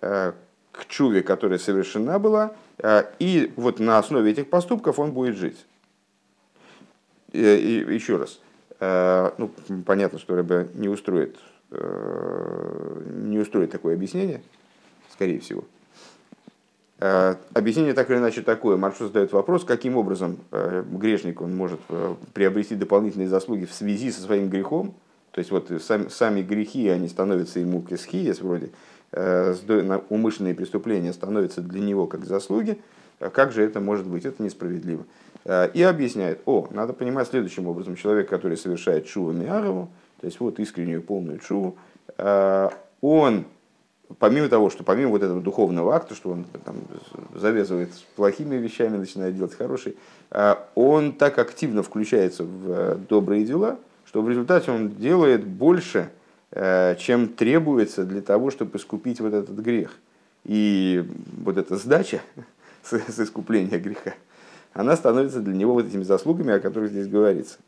э, 0.00 0.32
к 0.72 0.86
чуве, 0.86 1.22
которая 1.22 1.58
совершена 1.58 2.18
была, 2.18 2.54
э, 2.78 3.04
и 3.18 3.52
вот 3.56 3.78
на 3.78 3.98
основе 3.98 4.32
этих 4.32 4.48
поступков 4.48 4.98
он 4.98 5.12
будет 5.12 5.36
жить. 5.36 5.64
И, 7.32 7.40
и, 7.40 7.94
еще 7.94 8.16
раз, 8.16 8.40
э, 8.80 9.30
ну, 9.36 9.50
понятно, 9.84 10.18
что 10.18 10.34
Рэбе 10.34 10.70
не 10.72 10.88
устроит, 10.88 11.36
э, 11.36 11.51
не 11.72 13.38
устроит 13.38 13.70
такое 13.70 13.94
объяснение, 13.94 14.42
скорее 15.10 15.40
всего. 15.40 15.64
Э, 17.04 17.34
объяснение 17.52 17.94
так 17.94 18.08
или 18.10 18.18
иначе 18.18 18.42
такое. 18.42 18.76
Маршрут 18.76 19.08
задает 19.08 19.32
вопрос, 19.32 19.64
каким 19.64 19.96
образом 19.96 20.38
э, 20.52 20.84
грешник 20.88 21.40
он 21.40 21.52
может 21.56 21.80
э, 21.88 22.14
приобрести 22.32 22.76
дополнительные 22.76 23.26
заслуги 23.26 23.64
в 23.64 23.72
связи 23.72 24.12
со 24.12 24.20
своим 24.20 24.48
грехом. 24.48 24.94
То 25.32 25.40
есть 25.40 25.50
вот 25.50 25.68
сами, 25.82 26.06
сами 26.06 26.42
грехи, 26.42 26.88
они 26.88 27.08
становятся 27.08 27.58
ему 27.58 27.82
кесхиес 27.82 28.40
вроде, 28.40 28.70
умышленные 30.10 30.54
преступления 30.54 31.12
становятся 31.12 31.60
для 31.60 31.80
него 31.80 32.06
как 32.06 32.24
заслуги. 32.24 32.78
Как 33.18 33.50
же 33.50 33.62
это 33.62 33.80
может 33.80 34.06
быть? 34.06 34.26
Это 34.26 34.42
несправедливо. 34.42 35.04
И 35.72 35.82
объясняет, 35.82 36.42
о, 36.44 36.68
надо 36.70 36.92
понимать 36.92 37.28
следующим 37.28 37.66
образом. 37.66 37.96
Человек, 37.96 38.28
который 38.28 38.58
совершает 38.58 39.08
шуву 39.08 39.32
миарову, 39.32 39.88
то 40.22 40.26
есть 40.26 40.40
вот 40.40 40.58
искреннюю 40.58 41.02
полную 41.02 41.40
шуву, 41.40 41.76
он 42.16 43.44
помимо 44.18 44.48
того, 44.48 44.70
что 44.70 44.84
помимо 44.84 45.10
вот 45.10 45.22
этого 45.22 45.40
духовного 45.40 45.94
акта, 45.94 46.14
что 46.14 46.30
он 46.30 46.44
там, 46.64 46.76
завязывает 47.34 47.92
с 47.94 47.98
плохими 48.16 48.56
вещами, 48.56 48.96
начинает 48.96 49.36
делать 49.36 49.54
хорошие, 49.54 49.94
а, 50.30 50.66
он 50.74 51.12
так 51.12 51.38
активно 51.38 51.82
включается 51.82 52.44
в 52.44 52.70
э, 52.70 52.96
добрые 53.08 53.44
дела, 53.44 53.78
что 54.06 54.22
в 54.22 54.28
результате 54.28 54.70
он 54.70 54.90
делает 54.90 55.44
больше, 55.44 56.10
э, 56.52 56.96
чем 56.98 57.28
требуется 57.28 58.04
для 58.04 58.22
того, 58.22 58.50
чтобы 58.50 58.78
искупить 58.78 59.20
вот 59.20 59.34
этот 59.34 59.56
грех. 59.58 59.96
И 60.44 61.04
вот 61.38 61.56
эта 61.56 61.76
сдача 61.76 62.20
с 62.82 63.18
искупления 63.18 63.78
греха, 63.78 64.14
она 64.72 64.96
становится 64.96 65.40
для 65.40 65.54
него 65.54 65.74
вот 65.74 65.86
этими 65.86 66.02
заслугами, 66.02 66.54
о 66.54 66.60
которых 66.60 66.90
здесь 66.90 67.08
говорится. 67.08 67.58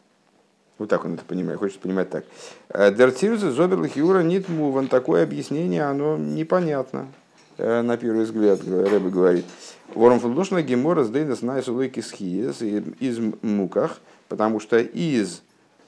Вот 0.79 0.89
так 0.89 1.05
он 1.05 1.15
это 1.15 1.25
понимает, 1.25 1.61
хочет 1.61 1.79
понимать 1.79 2.11
так. 2.11 2.25
Э, 2.69 2.93
Дертирза 2.93 3.53
Зоберлих 3.53 3.97
Юра 3.97 4.23
Нитмуван, 4.23 4.89
такое 4.89 5.23
объяснение, 5.23 5.85
оно 5.85 6.17
непонятно, 6.17 7.07
э, 7.59 7.83
на 7.83 7.97
первый 7.97 8.25
взгляд, 8.25 8.61
Рэбе 8.67 9.09
говорит. 9.09 9.45
Вором 9.95 10.19
фундошна 10.19 10.63
гемора 10.63 11.05
сдейнес 11.05 11.43
найсулыки 11.43 12.01
схиес 12.01 12.61
из 12.61 13.21
муках, 13.43 14.01
потому 14.29 14.59
что 14.59 14.79
из 14.79 15.43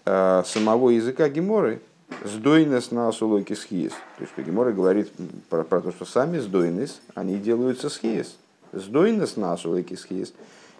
э, 0.04 0.42
самого 0.46 0.90
языка 0.90 1.28
геморы 1.28 1.80
сдойнес 2.22 2.92
на 2.92 3.10
сулойки 3.10 3.54
схиес. 3.54 3.90
То 3.90 4.20
есть, 4.20 4.32
что 4.34 4.42
гемора 4.42 4.70
говорит 4.70 5.10
про, 5.50 5.64
про 5.64 5.80
то, 5.80 5.90
что 5.90 6.04
сами 6.04 6.38
сдойнес, 6.38 7.00
они 7.16 7.38
делаются 7.38 7.88
схиес. 7.88 8.36
Сдойнес 8.72 9.36
на 9.36 9.56
сулойки 9.56 9.94
схиес. 9.94 10.32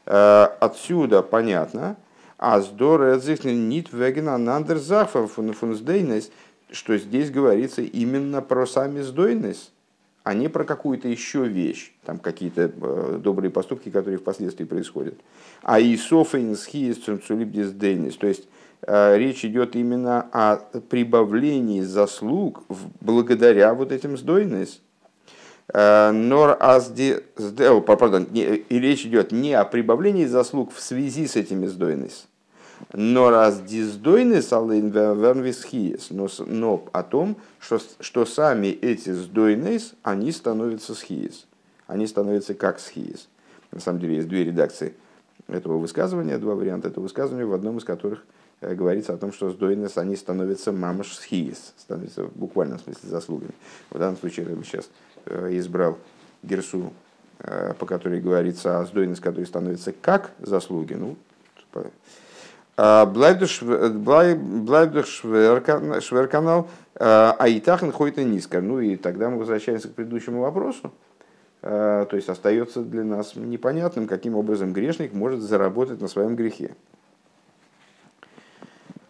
Отсюда 0.05 1.23
понятно, 1.23 1.97
а 2.39 2.61
здорово 2.61 3.21
нит 3.45 3.93
вегена 3.93 4.39
нандер 4.39 4.79
захфа 4.79 5.27
фунсдейнес, 5.27 6.31
что 6.71 6.99
здесь 6.99 7.31
говорится 7.31 7.83
именно 7.83 8.43
про 8.43 8.67
сами 8.67 9.01
сдойность, 9.01 9.73
а 10.23 10.35
не 10.35 10.49
про 10.49 10.65
какую-то 10.65 11.09
еще 11.09 11.47
вещь, 11.47 11.93
там 12.05 12.19
какие-то 12.19 12.73
э, 12.75 13.21
добрые 13.23 13.51
поступки, 13.51 13.91
которые 13.91 14.19
впоследствии 14.19 14.65
происходят. 14.65 15.15
А 15.63 15.79
и 15.79 15.97
софейнсхиес 15.97 16.99
цумцулибдис 16.99 17.71
то 18.17 18.27
есть 18.27 18.49
э, 18.83 19.17
речь 19.17 19.45
идет 19.45 19.77
именно 19.77 20.23
о 20.33 20.57
прибавлении 20.57 21.83
заслуг 21.83 22.65
благодаря 23.01 23.73
вот 23.73 23.93
этим 23.93 24.17
сдойность. 24.17 24.83
Э, 25.75 26.13
нор 26.13 26.57
азди, 26.61 27.25
пардон, 27.87 28.29
и 28.33 28.65
речь 28.71 29.05
идет 29.05 29.33
не 29.33 29.53
о 29.55 29.65
прибавлении 29.65 30.25
заслуг 30.25 30.73
в 30.73 30.81
связи 30.81 31.27
с 31.27 31.35
этими 31.35 31.67
сдойность, 31.67 32.29
но 32.93 33.31
раз 33.31 33.61
диздойны 33.63 34.43
салын 34.43 34.91
вернвисхиес, 34.91 36.11
но 36.11 36.85
о 36.93 37.03
том, 37.03 37.37
что, 37.59 37.81
что 37.99 38.25
сами 38.27 38.69
эти 38.69 39.11
сдойнейс, 39.11 39.95
они 40.03 40.31
становятся 40.31 40.95
схиес. 40.95 41.47
Они 41.89 42.07
становятся 42.07 42.55
как 42.55 42.79
схиес. 42.79 43.29
На 43.73 43.81
самом 43.81 44.01
деле 44.01 44.17
есть 44.17 44.29
две 44.29 44.45
редакции 44.45 44.95
этого 45.49 45.79
высказывания, 45.79 46.39
два 46.39 46.55
варианта 46.55 46.89
этого 46.89 47.05
высказывания, 47.05 47.45
в 47.45 47.53
одном 47.53 47.79
из 47.79 47.85
которых 47.85 48.25
э, 48.61 48.75
говорится 48.75 49.15
о 49.15 49.17
том, 49.17 49.33
что 49.33 49.51
сдойнес, 49.51 49.99
они 49.99 50.17
становятся 50.17 50.73
мамаш 50.73 51.13
схиес, 51.15 51.75
становятся 51.77 52.25
в 52.25 52.37
буквальном 52.37 52.79
смысле 52.79 53.09
заслугами. 53.09 53.53
В 53.91 53.99
данном 53.99 54.17
случае 54.17 54.47
бы 54.47 54.65
сейчас 54.65 54.87
э, 54.87 55.06
избрал 55.29 55.99
Герсу, 56.43 56.93
э, 57.41 57.75
по 57.79 57.87
которой 57.87 58.21
говорится 58.21 58.81
о 58.81 58.85
сдойнес, 58.87 59.21
который 59.21 59.47
становится 59.47 59.93
как 59.93 60.33
заслуги. 60.39 60.95
Ну, 60.95 61.17
Блайбдуш 62.77 63.63
Шверканал, 66.03 66.69
Аитахен 66.95 67.93
ходит 67.93 68.19
и 68.19 68.25
низко. 68.25 68.61
Ну 68.61 68.81
и 68.81 68.97
тогда 68.97 69.31
мы 69.31 69.39
возвращаемся 69.39 69.89
к 69.89 69.95
предыдущему 69.95 70.43
вопросу. 70.43 70.93
А, 71.69 72.05
то 72.05 72.15
есть 72.15 72.29
остается 72.29 72.83
для 72.83 73.03
нас 73.03 73.35
непонятным, 73.35 74.07
каким 74.07 74.37
образом 74.37 74.73
грешник 74.73 75.13
может 75.13 75.41
заработать 75.41 76.01
на 76.01 76.07
своем 76.07 76.37
грехе. 76.37 76.77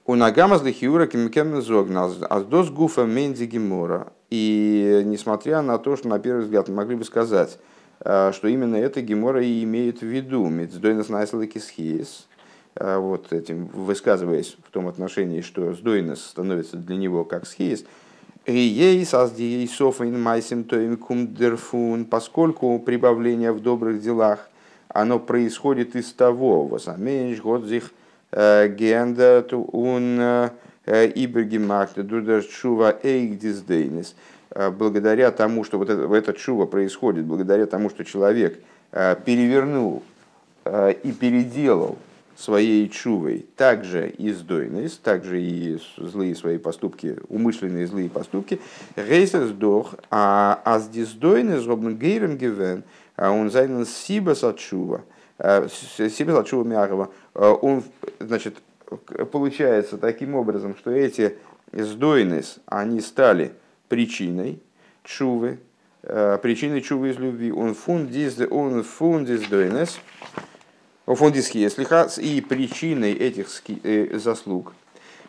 У 0.07 0.15
Нагамас 0.15 0.63
Лехиура 0.63 1.07
Кимкен 1.07 1.61
Зогнал, 1.61 2.15
Аздос 2.31 2.71
Гуфа 2.71 3.05
Менди 3.05 3.45
Гемора. 3.45 4.13
И 4.31 5.03
несмотря 5.05 5.63
на 5.63 5.79
то, 5.79 5.97
что 5.97 6.09
на 6.09 6.19
первый 6.19 6.43
взгляд 6.43 6.69
мы 6.69 6.77
могли 6.77 6.97
бы 6.97 7.05
сказать, 7.05 7.59
а, 8.01 8.33
что 8.33 8.49
именно 8.49 8.77
это 8.77 9.01
Гемора 9.01 9.43
и 9.43 9.63
имеет 9.63 10.01
в 10.01 10.07
виду, 10.07 10.47
Мецдойнас 10.47 11.09
Найслакисхиес, 11.09 12.27
а, 12.75 12.99
вот 12.99 13.33
этим 13.33 13.67
высказываясь 13.67 14.57
в 14.67 14.71
том 14.71 14.89
отношении, 14.89 15.41
что 15.41 15.73
сдойнес 15.73 16.21
становится 16.25 16.77
для 16.77 16.97
него 16.97 17.25
как 17.25 17.47
схиес, 17.47 17.85
поскольку 22.05 22.79
прибавление 22.79 23.53
в 23.53 23.61
добрых 23.61 24.01
делах, 24.01 24.49
оно 24.89 25.19
происходит 25.19 25.97
из 25.97 26.13
того, 26.13 26.65
годзих 27.43 27.91
э, 28.31 28.69
гендерт 28.69 29.53
ун 29.53 30.51
э, 30.87 31.11
ибергемакте 31.15 32.03
дудерчува 32.03 32.99
эйгдиздейнес, 33.03 34.15
э, 34.51 34.71
благодаря 34.71 35.31
тому, 35.31 35.65
что 35.65 35.79
вот 35.79 35.91
это, 35.91 36.13
этот 36.15 36.39
чува 36.39 36.67
происходит, 36.67 37.25
благодаря 37.25 37.67
тому, 37.67 37.91
что 37.91 38.05
человек 38.05 38.61
перевернул 38.93 40.03
и 40.65 41.13
переделал 41.13 41.99
своей 42.37 42.89
чувой 42.89 43.47
также 43.57 44.09
и 44.09 44.33
сдойность, 44.33 45.03
также 45.03 45.41
и 45.41 45.79
злые 45.97 46.35
свои 46.35 46.59
поступки, 46.59 47.17
умышленные 47.29 47.87
злые 47.87 48.11
поступки, 48.11 48.61
рейсер 48.95 49.47
сдох, 49.47 49.95
а 50.11 50.61
аз 50.65 50.89
диздойный 50.89 51.59
зробен 51.59 51.97
гейрем 51.97 52.37
гивен, 52.37 52.85
он 53.17 53.51
зайнен 53.51 53.87
сибас 53.87 54.45
от 54.45 54.59
чува, 54.59 55.03
сибас 55.39 56.37
от 56.37 56.47
чува 56.47 56.65
мягова, 56.65 57.11
а, 57.35 57.53
он, 57.53 57.83
значит, 58.21 58.57
получается 59.33 59.99
таким 59.99 60.35
образом, 60.35 60.77
что 60.77 60.91
эти 60.91 61.37
сдойность, 61.73 62.59
они 62.67 63.01
стали 63.01 63.53
причиной 63.89 64.61
чувы, 65.05 65.59
причиной 66.03 66.81
чувы 66.81 67.11
из 67.11 67.19
любви. 67.19 67.53
Он 67.53 67.75
фундис, 67.75 68.39
он 68.51 68.83
фундис 68.83 69.49
дойнес, 69.49 69.99
фондисхия 71.07 71.69
слиха 71.71 72.09
и 72.19 72.41
причиной 72.41 73.13
этих 73.13 73.49
э, 73.85 74.19
заслуг. 74.19 74.73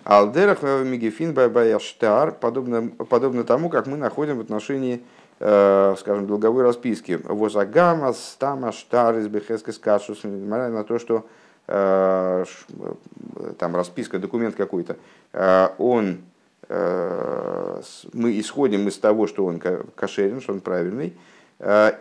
Алдерах 0.03 0.63
мегефин 0.63 1.35
штар 1.79 2.31
подобно, 2.31 2.89
подобно 2.89 3.43
тому, 3.43 3.69
как 3.69 3.87
мы 3.87 3.97
находим 3.97 4.37
в 4.37 4.41
отношении, 4.41 5.03
э, 5.39 5.95
скажем, 5.99 6.27
долговой 6.27 6.63
расписки. 6.63 7.19
Возагама 7.23 8.13
стама 8.13 8.71
штар 8.71 9.17
из 9.17 9.27
бехескес 9.27 9.77
кашус, 9.77 10.23
на 10.23 10.83
то, 10.83 10.97
что 10.97 11.17
э, 11.17 11.21
там 11.67 12.45
расписка, 13.75 14.19
документ 14.19 14.55
какой-то, 14.55 14.95
он 15.77 16.19
мы 16.69 18.39
исходим 18.39 18.87
из 18.87 18.97
того, 18.97 19.27
что 19.27 19.45
он 19.45 19.59
кошерен, 19.95 20.39
что 20.39 20.53
он 20.53 20.61
правильный. 20.61 21.13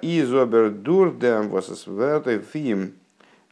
И 0.03 0.23
зобер 0.25 0.71
дурдем 0.71 1.51
фим 2.43 2.95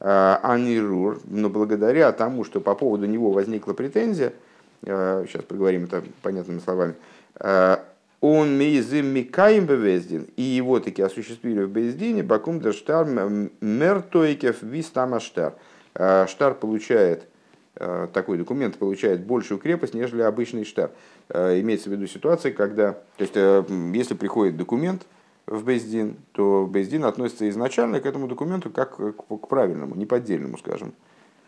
Э, 0.00 0.38
Анирур, 0.42 1.20
но 1.24 1.48
благодаря 1.48 2.12
тому, 2.12 2.44
что 2.44 2.60
по 2.60 2.74
поводу 2.74 3.06
него 3.06 3.30
возникла 3.30 3.72
претензия, 3.72 4.34
э, 4.82 5.24
сейчас 5.26 5.44
поговорим 5.44 5.84
это 5.84 6.02
понятными 6.20 6.58
словами, 6.58 6.94
э, 7.40 7.76
он 8.20 8.58
мейзим 8.58 9.06
микаем 9.06 9.66
бевездин, 9.66 10.26
и 10.36 10.42
его 10.42 10.78
таки 10.80 11.00
осуществили 11.00 11.62
в 11.62 11.70
Бездине, 11.70 12.22
бакум 12.22 12.60
штар 12.72 13.06
мертойкев 13.60 14.62
вистамаштар. 14.62 15.52
Штар 15.52 15.54
получает, 16.60 17.28
такой 17.74 18.38
документ 18.38 18.78
получает 18.78 19.24
большую 19.24 19.58
крепость, 19.58 19.94
нежели 19.94 20.22
обычный 20.22 20.64
штар. 20.64 20.90
Имеется 21.30 21.88
в 21.88 21.92
виду 21.92 22.06
ситуация, 22.06 22.52
когда, 22.52 22.92
то 22.92 23.22
есть, 23.22 23.34
если 23.36 24.14
приходит 24.14 24.56
документ, 24.56 25.06
в 25.46 25.64
Бейздин, 25.64 26.16
то 26.32 26.66
Бейздин 26.66 27.04
относится 27.04 27.48
изначально 27.48 28.00
к 28.00 28.06
этому 28.06 28.28
документу 28.28 28.70
как 28.70 28.96
к 28.96 29.48
правильному, 29.48 29.94
не 29.94 30.06
поддельному, 30.06 30.56
скажем, 30.58 30.94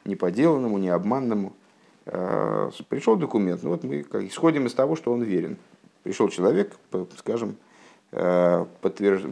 не 0.05 0.17
поделанному, 0.17 0.79
не 0.79 0.89
обманному. 0.89 1.55
А, 2.07 2.71
пришел 2.89 3.17
документ, 3.17 3.63
ну 3.63 3.71
вот 3.71 3.85
мы 3.85 4.03
исходим 4.27 4.67
из 4.67 4.75
того, 4.75 4.97
что 4.97 5.13
он 5.13 5.23
верен. 5.23 5.57
Пришел 6.03 6.29
человек, 6.29 6.77
скажем, 7.17 7.51
а, 7.51 7.66
подтверж... 8.81 9.23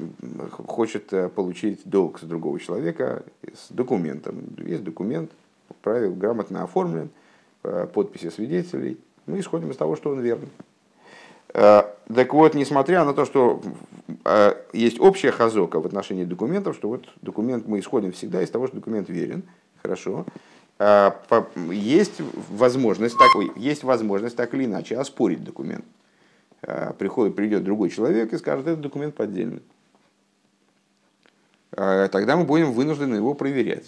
хочет 0.67 1.13
а, 1.13 1.29
получить 1.31 1.81
долг 1.85 2.21
с 2.21 2.23
другого 2.23 2.61
человека 2.61 3.25
с 3.43 3.73
документом. 3.73 4.43
Есть 4.59 4.85
документ, 4.85 5.31
правил 5.83 6.15
грамотно 6.15 6.63
оформлен, 6.63 7.09
подписи 7.63 8.29
свидетелей. 8.29 8.99
Мы 9.27 9.41
исходим 9.41 9.71
из 9.71 9.77
того, 9.77 9.97
что 9.97 10.11
он 10.11 10.21
верен. 10.21 10.49
Так 11.49 12.35
вот, 12.35 12.55
несмотря 12.55 13.05
на 13.05 13.15
то, 13.15 13.25
что 13.25 13.63
э, 14.25 14.55
есть 14.73 15.01
общая 15.01 15.31
хазока 15.31 15.81
в 15.81 15.87
отношении 15.87 16.25
документов, 16.25 16.77
что 16.77 16.89
вот 16.89 17.07
документ 17.23 17.67
мы 17.67 17.79
исходим 17.79 18.13
всегда 18.13 18.43
из 18.43 18.51
того, 18.51 18.67
что 18.67 18.77
документ 18.77 19.09
верен, 19.09 19.45
хорошо, 19.81 20.27
есть 21.71 22.21
возможность, 22.51 23.17
такой, 23.17 23.53
есть 23.57 23.85
возможность 23.85 24.37
так 24.37 24.53
или 24.55 24.65
иначе 24.65 24.97
оспорить 24.97 25.45
документ. 25.45 25.85
А, 26.67 26.95
приходит, 26.95 27.37
придет 27.37 27.63
другой 27.63 27.91
человек 27.91 28.33
и 28.33 28.39
скажет, 28.39 28.67
этот 28.67 28.81
документ 28.81 29.15
поддельный. 29.15 29.63
А, 31.73 32.09
тогда 32.09 32.37
мы 32.37 32.45
будем 32.45 32.73
вынуждены 32.73 33.17
его 33.17 33.35
проверять. 33.35 33.85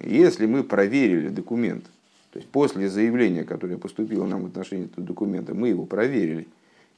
Если 0.00 0.46
мы 0.46 0.62
проверили 0.62 1.28
документ, 1.28 1.84
то 2.32 2.38
есть 2.38 2.50
после 2.50 2.88
заявления, 2.88 3.44
которое 3.44 3.78
поступило 3.78 4.26
нам 4.26 4.42
в 4.42 4.46
отношении 4.46 4.86
этого 4.86 5.06
документа, 5.06 5.54
мы 5.54 5.68
его 5.68 5.84
проверили, 5.84 6.46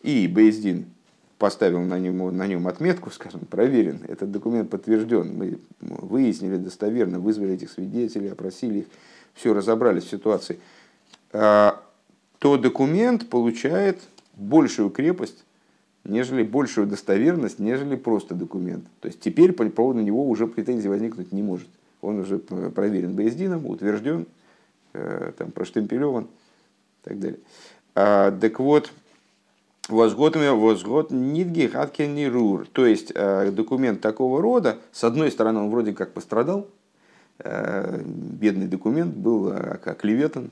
и 0.02 0.26
Бейздин 0.26 0.86
поставил 1.38 1.80
на 1.80 1.98
нем, 1.98 2.36
на 2.36 2.46
нем 2.46 2.66
отметку, 2.66 3.10
скажем, 3.10 3.40
проверен, 3.40 4.02
этот 4.08 4.30
документ 4.30 4.68
подтвержден, 4.68 5.36
мы 5.36 5.58
выяснили 5.80 6.56
достоверно, 6.56 7.20
вызвали 7.20 7.54
этих 7.54 7.70
свидетелей, 7.70 8.28
опросили 8.28 8.80
их, 8.80 8.86
все 9.34 9.54
разобрались 9.54 10.04
в 10.04 10.10
ситуации, 10.10 10.58
а, 11.32 11.80
то 12.40 12.56
документ 12.56 13.30
получает 13.30 14.00
большую 14.38 14.90
крепость, 14.90 15.44
нежели 16.04 16.42
большую 16.42 16.86
достоверность, 16.86 17.58
нежели 17.58 17.96
просто 17.96 18.34
документ. 18.34 18.84
То 19.00 19.08
есть 19.08 19.20
теперь 19.20 19.52
по 19.52 19.68
поводу 19.68 20.00
него 20.00 20.28
уже 20.28 20.46
претензий 20.46 20.88
возникнуть 20.88 21.32
не 21.32 21.42
может. 21.42 21.68
Он 22.00 22.20
уже 22.20 22.38
проверен 22.38 23.14
Бейздином, 23.14 23.66
утвержден, 23.66 24.26
э, 24.92 25.32
там, 25.36 25.50
проштемпелеван 25.50 26.24
и 26.24 27.08
так 27.08 27.18
далее. 27.18 27.40
А, 27.94 28.30
так 28.30 28.60
вот, 28.60 28.92
Возгодами 29.88 30.48
возгод 30.48 31.10
нидги 31.10 31.66
хаткенирур. 31.66 32.66
То 32.66 32.84
есть 32.84 33.10
э, 33.14 33.50
документ 33.50 34.02
такого 34.02 34.42
рода, 34.42 34.76
с 34.92 35.02
одной 35.02 35.30
стороны, 35.30 35.60
он 35.60 35.70
вроде 35.70 35.94
как 35.94 36.12
пострадал, 36.12 36.68
э, 37.38 38.02
бедный 38.04 38.66
документ 38.66 39.16
был 39.16 39.50
оклеветан, 39.50 40.50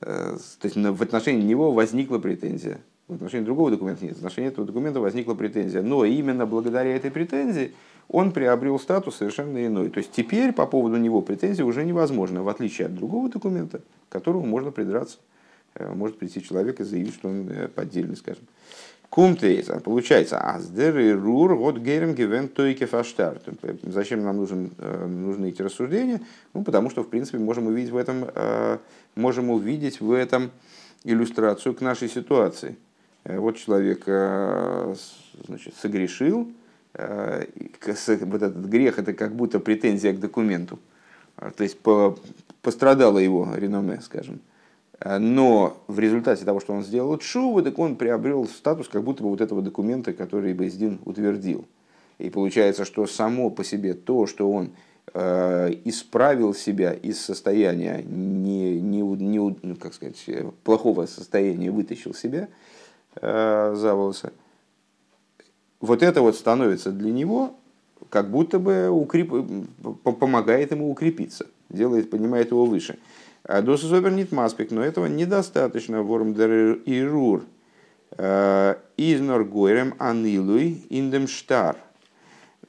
то 0.00 0.38
есть 0.62 0.76
в 0.76 1.02
отношении 1.02 1.42
него 1.42 1.72
возникла 1.72 2.18
претензия. 2.18 2.80
В 3.12 3.16
отношении 3.16 3.44
другого 3.44 3.70
документа 3.70 4.04
нет. 4.04 4.14
В 4.14 4.18
отношении 4.18 4.48
этого 4.48 4.66
документа 4.66 5.00
возникла 5.00 5.34
претензия. 5.34 5.82
Но 5.82 6.04
именно 6.04 6.46
благодаря 6.46 6.96
этой 6.96 7.10
претензии 7.10 7.74
он 8.08 8.32
приобрел 8.32 8.78
статус 8.78 9.16
совершенно 9.16 9.64
иной. 9.64 9.90
То 9.90 9.98
есть 9.98 10.12
теперь 10.12 10.52
по 10.52 10.66
поводу 10.66 10.96
него 10.96 11.22
претензии 11.22 11.62
уже 11.62 11.84
невозможно, 11.84 12.42
в 12.42 12.48
отличие 12.48 12.86
от 12.86 12.94
другого 12.94 13.28
документа, 13.28 13.80
к 14.08 14.12
которому 14.12 14.46
можно 14.46 14.70
придраться. 14.70 15.18
Э, 15.74 15.92
может 15.92 16.18
прийти 16.18 16.42
человек 16.42 16.80
и 16.80 16.84
заявить, 16.84 17.14
что 17.14 17.28
он 17.28 17.48
э, 17.48 17.68
поддельный, 17.68 18.16
скажем. 18.16 18.44
Кумтейс, 19.08 19.66
получается, 19.84 20.40
аздер 20.40 20.98
и 20.98 21.12
рур 21.12 21.54
вот 21.54 21.76
герем 21.76 22.14
гивен 22.14 22.48
тойке 22.48 22.86
фаштар. 22.86 23.38
Зачем 23.82 24.22
нам 24.22 24.38
нужен, 24.38 24.72
э, 24.78 25.06
нужны 25.06 25.50
эти 25.50 25.60
рассуждения? 25.60 26.22
Ну, 26.54 26.64
потому 26.64 26.88
что, 26.88 27.02
в 27.02 27.08
принципе, 27.08 27.38
можем 27.38 27.66
увидеть 27.66 27.90
в 27.90 27.96
этом, 27.96 28.26
можем 29.14 29.50
увидеть 29.50 30.00
в 30.00 30.12
этом 30.12 30.50
иллюстрацию 31.04 31.74
к 31.74 31.82
нашей 31.82 32.08
ситуации. 32.08 32.76
Вот 33.24 33.56
человек 33.56 34.04
значит, 35.46 35.74
согрешил, 35.80 36.50
вот 36.94 38.42
этот 38.42 38.64
грех 38.66 38.98
это 38.98 39.12
как 39.12 39.34
будто 39.34 39.60
претензия 39.60 40.12
к 40.12 40.20
документу. 40.20 40.78
То 41.36 41.62
есть 41.62 41.78
пострадало 42.62 43.18
его 43.18 43.48
реноме, 43.54 44.00
скажем. 44.02 44.40
Э, 45.04 45.18
но 45.18 45.76
в 45.88 45.98
результате 45.98 46.44
того, 46.44 46.60
что 46.60 46.72
он 46.72 46.84
сделал 46.84 47.18
чуву, 47.18 47.62
так 47.62 47.78
он 47.78 47.96
приобрел 47.96 48.46
статус 48.46 48.88
как 48.88 49.02
будто 49.02 49.22
бы 49.22 49.30
вот 49.30 49.40
этого 49.40 49.62
документа, 49.62 50.12
который 50.12 50.52
Бездин 50.52 51.00
утвердил. 51.04 51.66
И 52.18 52.30
получается, 52.30 52.84
что 52.84 53.06
само 53.06 53.50
по 53.50 53.64
себе 53.64 53.94
то, 53.94 54.26
что 54.26 54.50
он 54.50 54.70
э, 55.12 55.74
исправил 55.84 56.54
себя 56.54 56.92
из 56.92 57.20
состояния 57.20 58.02
не, 58.02 58.80
не, 58.80 59.00
не, 59.00 59.38
ну, 59.38 59.76
как 59.76 59.94
сказать, 59.94 60.24
плохого 60.62 61.06
состояния, 61.06 61.70
вытащил 61.70 62.14
себя 62.14 62.42
э, 62.42 62.46
за 63.20 63.94
волосы, 63.94 64.32
вот 65.80 66.02
это 66.02 66.22
вот 66.22 66.36
становится 66.36 66.92
для 66.92 67.12
него 67.12 67.56
как 68.10 68.30
будто 68.30 68.58
бы 68.58 68.88
укреп... 68.88 69.32
помогает 70.02 70.70
ему 70.70 70.90
укрепиться, 70.90 71.46
делает, 71.68 72.10
поднимает 72.10 72.50
его 72.50 72.66
выше. 72.66 72.98
А 73.44 73.62
Доса 73.62 73.88
Собер 73.88 74.12
нет 74.12 74.32
маспик, 74.32 74.70
но 74.70 74.82
этого 74.82 75.06
недостаточно. 75.06 76.02
Вормдер 76.02 76.80
Ирур. 76.86 77.44
Э, 78.16 78.76
Изнор 78.96 79.44
Гойрем 79.44 79.94
Анилуй 79.98 80.84
Индем 80.90 81.26
Штар. 81.26 81.76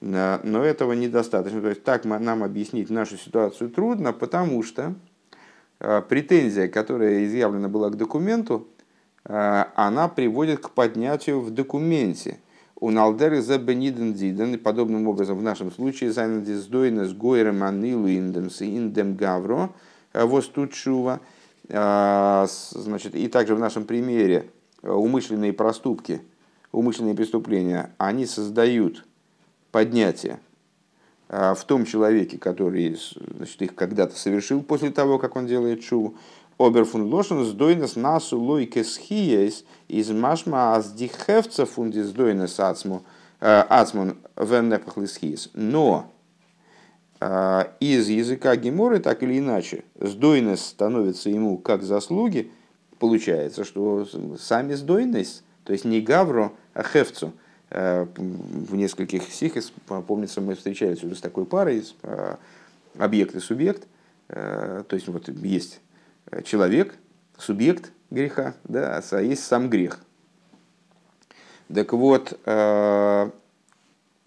Но 0.01 0.63
этого 0.63 0.93
недостаточно. 0.93 1.61
То 1.61 1.69
есть 1.69 1.83
так 1.83 2.05
нам 2.05 2.43
объяснить 2.43 2.89
нашу 2.89 3.17
ситуацию 3.17 3.69
трудно, 3.69 4.11
потому 4.13 4.63
что 4.63 4.95
э, 5.79 6.01
претензия, 6.09 6.67
которая 6.67 7.23
изъявлена 7.23 7.69
была 7.69 7.89
к 7.89 7.97
документу, 7.97 8.67
э, 8.67 8.72
она 9.25 10.07
приводит 10.07 10.59
к 10.59 10.71
поднятию 10.71 11.39
в 11.41 11.49
документе. 11.51 12.39
У 12.75 12.91
Налдеры 12.91 13.41
за 13.41 13.57
Бениден 13.57 14.13
Диден, 14.13 14.59
подобным 14.59 15.07
образом 15.07 15.37
в 15.37 15.43
нашем 15.43 15.71
случае, 15.71 16.11
Зайнадис 16.11 16.65
Дойнес 16.65 17.13
Гойрем 17.13 17.63
Анилу 17.63 18.07
Индемс 18.07 18.61
Индем 18.61 19.15
Гавро– 19.15 19.69
Востучува. 20.13 21.19
А, 21.69 22.45
значит, 22.71 23.15
и 23.15 23.27
также 23.27 23.55
в 23.55 23.59
нашем 23.59 23.85
примере 23.85 24.49
э, 24.81 24.91
умышленные 24.91 25.53
проступки, 25.53 26.21
умышленные 26.71 27.15
преступления, 27.15 27.93
они 27.97 28.25
создают 28.25 29.05
поднятие 29.71 30.39
в 31.29 31.63
том 31.65 31.85
человеке, 31.85 32.37
который 32.37 32.95
значит, 33.35 33.59
их 33.63 33.73
когда-то 33.73 34.15
совершил 34.15 34.61
после 34.61 34.91
того, 34.91 35.17
как 35.17 35.35
он 35.35 35.47
делает 35.47 35.83
шуву. 35.83 36.15
Оберфун 36.57 37.03
лошен 37.03 37.43
сдойнес 37.45 37.95
насу 37.95 38.39
лойке 38.39 38.83
схиес 38.83 39.65
из 39.87 40.09
машма 40.11 40.75
аз 40.75 40.93
дихевца 40.93 41.65
фундис 41.65 42.07
сдойнес 42.07 42.59
ацму 42.59 43.03
э, 43.39 43.63
ацмун 43.69 44.17
веннепахлисхиес. 44.37 45.49
Но 45.53 46.11
а, 47.25 47.71
из 47.79 48.09
языка 48.09 48.55
Геморы, 48.57 48.99
так 48.99 49.23
или 49.23 49.39
иначе, 49.39 49.85
сдойность 49.97 50.67
становится 50.67 51.29
ему 51.29 51.57
как 51.57 51.81
заслуги, 51.81 52.51
получается, 52.99 53.63
что 53.63 54.05
сами 54.37 54.73
сдойность, 54.73 55.43
то 55.63 55.71
есть 55.71 55.85
не 55.85 56.01
Гавро, 56.01 56.51
а 56.73 56.83
Хевцу, 56.83 57.31
а, 57.69 58.09
в 58.17 58.75
нескольких 58.75 59.23
стихах, 59.23 59.63
помнится, 60.05 60.41
мы 60.41 60.55
встречались 60.55 61.01
уже 61.01 61.15
с 61.15 61.21
такой 61.21 61.45
парой, 61.45 61.85
объект 62.97 63.35
и 63.35 63.39
субъект, 63.39 63.87
то 64.27 64.85
есть 64.91 65.07
вот 65.07 65.29
есть 65.29 65.79
человек, 66.43 66.95
субъект 67.37 67.91
греха, 68.09 68.55
да, 68.63 69.01
а 69.11 69.21
есть 69.21 69.43
сам 69.45 69.69
грех. 69.69 69.99
Так 71.73 71.93
вот, 71.93 72.39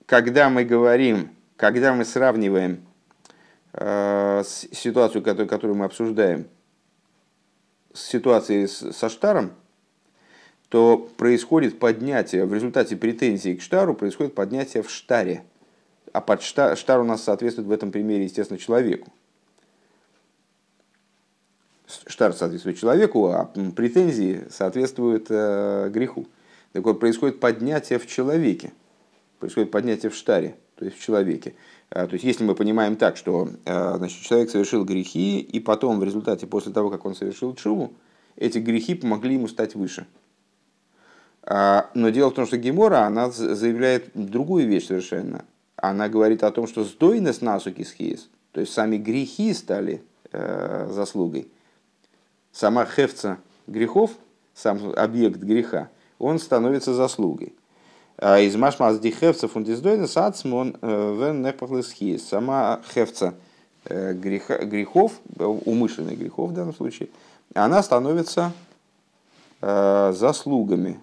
когда 0.07 0.51
мы 0.51 0.65
говорим, 0.65 1.31
когда 1.57 1.95
мы 1.95 2.05
сравниваем 2.05 2.87
Э, 3.79 4.43
ситуацию, 4.73 5.23
которую, 5.23 5.75
мы 5.75 5.85
обсуждаем, 5.85 6.47
с 7.93 8.01
ситуацией 8.01 8.69
со 8.69 9.11
Штаром, 9.11 9.53
то 10.71 11.11
происходит 11.19 11.79
поднятие, 11.79 12.47
в 12.47 12.55
результате 12.55 12.97
претензий 12.97 13.55
к 13.55 13.63
Штару 13.63 13.95
происходит 13.95 14.35
поднятие 14.35 14.83
в 14.83 14.91
Штаре. 14.91 15.45
А 16.13 16.23
под 16.23 16.43
Штар, 16.43 16.77
Штар 16.77 17.01
у 17.01 17.05
нас 17.05 17.23
соответствует 17.23 17.69
в 17.69 17.73
этом 17.73 17.93
примере, 17.93 18.25
естественно, 18.25 18.59
человеку. 18.59 19.13
Штар 22.07 22.33
соответствует 22.33 22.79
человеку, 22.79 23.27
а 23.29 23.51
претензии 23.75 24.45
соответствуют 24.51 25.27
э, 25.31 25.89
греху. 25.91 26.27
Так 26.73 26.85
вот, 26.85 27.01
происходит 27.01 27.41
поднятие 27.41 27.99
в 27.99 28.07
человеке. 28.07 28.73
Происходит 29.39 29.71
поднятие 29.71 30.11
в 30.11 30.15
Штаре, 30.15 30.57
то 30.77 30.85
есть 30.85 30.99
в 30.99 31.03
человеке. 31.03 31.55
А, 31.91 32.07
то 32.07 32.15
есть, 32.15 32.25
если 32.25 32.45
мы 32.45 32.55
понимаем 32.55 32.97
так, 32.97 33.17
что 33.17 33.49
а, 33.65 33.97
значит, 33.99 34.23
человек 34.23 34.51
совершил 34.51 34.85
грехи, 34.85 35.41
и 35.41 35.61
потом 35.61 36.01
в 36.01 36.05
результате, 36.05 36.47
после 36.47 36.73
того, 36.73 36.91
как 36.91 37.05
он 37.05 37.15
совершил 37.15 37.55
чуву, 37.55 37.93
эти 38.37 38.59
грехи 38.59 38.95
помогли 38.95 39.35
ему 39.35 39.49
стать 39.49 39.75
выше. 39.75 40.07
А, 41.43 41.91
но 41.95 42.09
дело 42.09 42.31
в 42.31 42.35
том, 42.35 42.47
что 42.47 42.57
Гемора, 42.57 43.07
она 43.07 43.31
заявляет 43.31 44.11
другую 44.15 44.67
вещь 44.67 44.89
совершенно. 44.89 45.45
Она 45.77 46.09
говорит 46.09 46.43
о 46.43 46.51
том, 46.51 46.67
что 46.67 46.85
сдойнес 46.85 47.41
насуки 47.41 47.83
схиес, 47.83 48.29
то 48.53 48.61
есть 48.61 48.73
сами 48.73 48.97
грехи 48.97 49.53
стали 49.53 50.03
э, 50.33 50.89
заслугой. 50.91 51.49
Сама 52.57 52.87
хевца 52.87 53.37
грехов, 53.67 54.13
сам 54.55 54.95
объект 54.97 55.37
греха, 55.37 55.91
он 56.19 56.39
становится 56.39 56.95
заслугой. 56.95 57.55
А 58.17 58.39
из 58.39 58.57
машмас 58.57 58.99
ди 58.99 59.11
хевца 59.11 59.47
фундиздойна 59.47 60.07
сацмон 60.07 60.75
э, 60.81 61.17
вен 61.21 61.43
непахлесхи. 61.43 62.17
Сама 62.17 62.81
хевца 62.95 63.35
э, 63.85 64.15
греха, 64.15 64.65
грехов, 64.65 65.21
умышленных 65.39 66.19
грехов 66.19 66.49
в 66.49 66.55
данном 66.55 66.75
случае, 66.75 67.11
она 67.53 67.83
становится 67.83 68.55
э, 69.61 70.15
заслугами. 70.17 70.99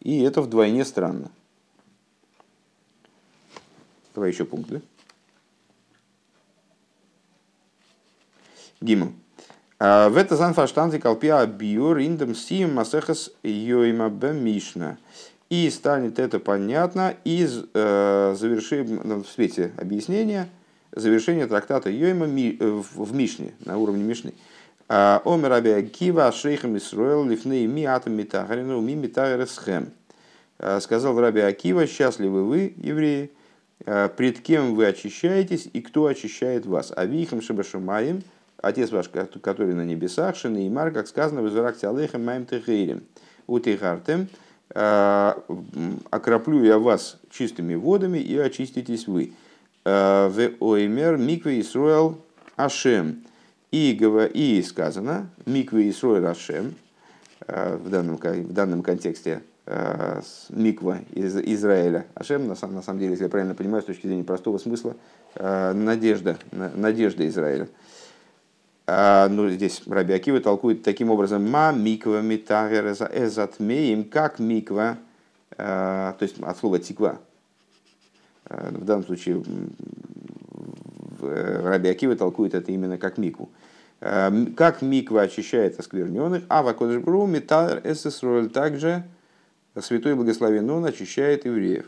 И 0.00 0.20
это 0.20 0.42
вдвойне 0.42 0.84
странно. 0.84 1.30
Давай 4.14 4.30
еще 4.30 4.44
пункт, 4.44 4.68
да? 4.68 4.80
Гимл. 9.78 10.10
В 10.10 10.16
это 10.16 10.36
занфаштанзи 10.36 10.98
колпия 10.98 11.44
биор 11.46 11.98
индем 11.98 12.34
сим 12.34 12.74
масехас 12.74 13.30
йойма 13.42 14.08
бемишна. 14.08 14.98
И 15.48 15.70
станет 15.70 16.18
это 16.18 16.40
понятно 16.40 17.14
из 17.22 17.64
э, 17.72 18.34
завершения, 18.36 19.00
ну, 19.04 19.22
в 19.22 19.28
свете 19.28 19.70
объяснения, 19.76 20.48
завершения 20.90 21.46
трактата 21.46 21.88
Йойма 21.88 22.26
э, 22.26 22.82
в 22.94 23.14
Мишне, 23.14 23.54
на 23.64 23.78
уровне 23.78 24.02
Мишны. 24.02 24.34
А, 24.88 25.22
Омер 25.24 25.52
Аби 25.52 25.68
Акива 25.70 26.32
Шейхам 26.32 26.76
Исруэл 26.76 27.24
Лифней 27.24 27.64
Ми 27.68 27.84
Атом 27.84 28.14
Митахарину 28.14 28.80
Ми 28.80 28.96
Митахаресхем. 28.96 29.92
Сказал 30.80 31.20
Раби 31.20 31.40
Акива, 31.42 31.86
счастливы 31.86 32.42
вы, 32.42 32.74
евреи, 32.78 33.30
пред 33.84 34.40
кем 34.40 34.74
вы 34.74 34.86
очищаетесь 34.86 35.68
и 35.72 35.82
кто 35.82 36.06
очищает 36.06 36.64
вас. 36.64 36.92
А 36.96 37.04
вихам 37.04 37.42
шабашумаем, 37.42 38.22
отец 38.62 38.90
ваш, 38.90 39.08
который 39.08 39.74
на 39.74 39.84
небесах, 39.84 40.36
Шины 40.36 40.66
и 40.66 40.70
Мар, 40.70 40.90
как 40.92 41.08
сказано, 41.08 41.42
в 41.42 41.48
Изракте 41.48 41.88
Алейхам 41.88 42.24
Маем 42.24 42.46
Техейрем. 42.46 43.04
Утихартем, 43.46 44.28
Э, 44.74 45.34
окроплю 46.10 46.64
я 46.64 46.78
вас 46.78 47.18
чистыми 47.30 47.74
водами 47.74 48.18
и 48.18 48.36
очиститесь 48.36 49.06
вы. 49.06 49.32
Э, 49.84 50.28
в 50.28 50.62
оймер 50.62 51.16
микве 51.16 51.60
Исруэл 51.60 52.18
Ашем. 52.56 53.24
И, 53.70 53.92
и 54.34 54.62
сказано, 54.62 55.28
микве 55.44 55.90
Исруэл 55.90 56.26
Ашем, 56.26 56.74
э, 57.46 57.76
в 57.76 57.90
данном, 57.90 58.16
в 58.16 58.52
данном 58.52 58.82
контексте 58.82 59.42
миква 60.48 61.00
из 61.10 61.36
Израиля. 61.36 62.06
Ашем, 62.14 62.46
на 62.46 62.54
самом, 62.54 62.76
на 62.76 62.82
самом 62.82 63.00
деле, 63.00 63.10
если 63.12 63.24
я 63.24 63.30
правильно 63.30 63.56
понимаю, 63.56 63.82
с 63.82 63.86
точки 63.86 64.06
зрения 64.06 64.22
простого 64.22 64.58
смысла, 64.58 64.94
надежда, 65.34 66.38
надежда 66.52 67.26
Израиля. 67.26 67.66
А, 68.88 69.28
ну, 69.28 69.50
здесь 69.50 69.82
Раби 69.86 70.14
Акива 70.14 70.40
толкует 70.40 70.84
таким 70.84 71.10
образом, 71.10 71.48
ма 71.50 71.72
миква 71.72 72.20
митагер 72.20 72.86
эзатмеем, 72.86 74.04
как 74.04 74.38
миква, 74.38 74.98
а, 75.58 76.12
то 76.12 76.22
есть 76.22 76.40
от 76.40 76.56
слова 76.56 76.78
тиква. 76.78 77.18
А, 78.44 78.70
в 78.70 78.84
данном 78.84 79.04
случае 79.04 79.42
Раби 81.20 81.88
Акива 81.88 82.14
толкует 82.14 82.54
это 82.54 82.70
именно 82.70 82.96
как 82.96 83.18
микву. 83.18 83.48
Как 83.98 84.82
миква 84.82 85.22
очищает 85.22 85.80
оскверненных, 85.80 86.44
а 86.48 86.62
вакодышбру 86.62 87.26
метар 87.26 87.80
эсэсроль 87.82 88.50
также 88.50 89.04
святой 89.80 90.14
благословен 90.14 90.68
он 90.68 90.84
очищает 90.84 91.46
евреев. 91.46 91.86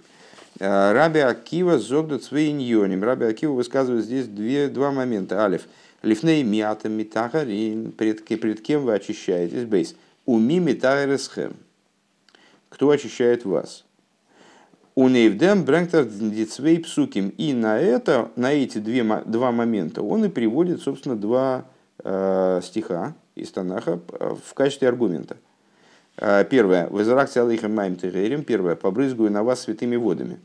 Раби 0.58 1.20
Акива 1.20 1.78
зогдут 1.78 2.24
свейньоним. 2.24 3.04
Раби 3.04 3.26
Акива 3.26 3.52
высказывает 3.52 4.06
здесь 4.06 4.26
две, 4.26 4.68
два 4.68 4.90
момента. 4.90 5.44
Алиф– 5.44 5.66
Лифней 6.02 6.42
миата 6.42 6.88
митахарин, 6.88 7.92
перед, 7.92 8.24
перед 8.24 8.60
кем 8.60 8.82
вы 8.82 8.94
очищаетесь? 8.94 9.64
Бейс. 9.64 9.96
Уми 10.26 10.60
митахаресхем. 10.60 11.56
Кто 12.68 12.90
очищает 12.90 13.44
вас? 13.44 13.84
У 14.94 15.08
Нейвдем 15.08 15.64
Брэнктер 15.64 16.04
Дицвей 16.04 16.80
Псуким. 16.80 17.28
И 17.30 17.52
на 17.52 17.78
это, 17.78 18.30
на 18.36 18.52
эти 18.52 18.78
две, 18.78 19.04
два 19.26 19.52
момента 19.52 20.02
он 20.02 20.24
и 20.24 20.28
приводит, 20.28 20.82
собственно, 20.82 21.16
два 21.16 21.66
э, 22.02 22.60
стиха 22.64 23.14
из 23.36 23.50
Танаха 23.50 24.00
э, 24.10 24.34
в 24.44 24.54
качестве 24.54 24.88
аргумента. 24.88 25.36
Э, 26.16 26.44
первое. 26.44 26.88
Везаракция 26.90 27.44
алейхам 27.44 27.74
маем 27.74 27.96
терерим. 27.96 28.42
Первое. 28.42 28.74
Побрызгаю 28.74 29.30
на 29.30 29.44
вас 29.44 29.60
святыми 29.62 29.96
водами. 29.96 30.40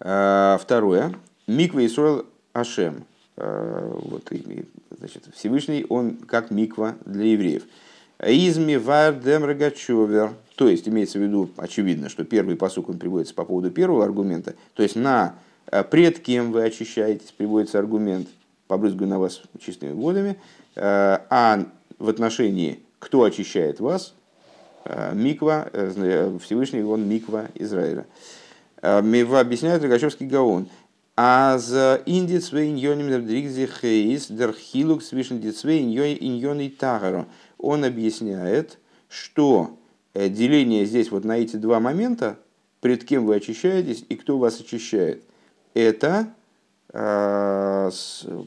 Э, 0.00 0.56
второе. 0.60 1.14
Миква 1.46 1.84
Исруэл 1.84 2.26
Ашем. 2.54 3.04
Э, 3.36 3.90
вот, 3.92 4.30
и, 4.32 4.64
значит, 4.96 5.24
Всевышний, 5.34 5.84
он 5.88 6.16
как 6.16 6.50
миква 6.50 6.96
для 7.04 7.26
евреев. 7.32 7.64
Изми 8.20 8.76
вардем. 8.76 9.42
То 10.56 10.68
есть, 10.68 10.88
имеется 10.88 11.18
в 11.18 11.22
виду, 11.22 11.50
очевидно, 11.56 12.08
что 12.08 12.24
первый 12.24 12.56
посук 12.56 12.88
он 12.88 12.98
приводится 12.98 13.34
по 13.34 13.44
поводу 13.44 13.70
первого 13.70 14.04
аргумента. 14.04 14.54
То 14.74 14.82
есть, 14.82 14.94
на 14.96 15.34
э, 15.70 15.82
пред 15.82 16.20
кем 16.20 16.52
вы 16.52 16.62
очищаетесь, 16.62 17.32
приводится 17.32 17.78
аргумент, 17.78 18.28
побрызгаю 18.68 19.08
на 19.08 19.18
вас 19.18 19.42
чистыми 19.58 19.92
водами. 19.92 20.36
Э, 20.76 21.18
а 21.28 21.66
в 21.98 22.08
отношении, 22.08 22.80
кто 22.98 23.22
очищает 23.24 23.80
вас, 23.80 24.14
миква, 25.14 25.70
Всевышний, 26.42 26.82
он 26.82 27.08
миква 27.08 27.46
Израиля. 27.54 28.04
Мива 28.82 29.40
объясняет 29.40 29.82
Рогачевский 29.82 30.26
Гаон. 30.26 30.68
А 31.16 31.58
за 31.58 32.02
индицвей 32.06 32.70
иньоним 32.70 33.24
дригзи 33.24 33.66
хейс 33.66 34.26
дерхилук 34.26 35.00
свишен 35.00 35.40
дицвей 35.40 35.80
иньони 35.82 36.68
тагару. 36.68 37.26
Он 37.56 37.84
объясняет, 37.84 38.78
что 39.08 39.78
э, 40.12 40.28
деление 40.28 40.84
здесь 40.84 41.12
вот 41.12 41.24
на 41.24 41.38
эти 41.38 41.54
два 41.54 41.78
момента, 41.78 42.36
пред 42.80 43.04
кем 43.04 43.26
вы 43.26 43.36
очищаетесь 43.36 44.04
и 44.08 44.16
кто 44.16 44.38
вас 44.38 44.60
очищает, 44.60 45.22
это 45.72 46.34
э, 46.92 47.90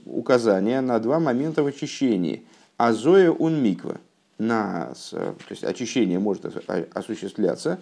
указание 0.05 0.82
на 0.82 0.99
два 0.99 1.22
момента 1.22 1.63
в 1.63 1.68
очищении. 1.68 2.43
Азоя 2.76 3.32
ун 3.32 3.63
миква. 3.63 3.99
На, 4.39 4.93
то 5.09 5.36
есть 5.49 5.63
очищение 5.63 6.20
может 6.20 6.45
осуществляться 6.93 7.80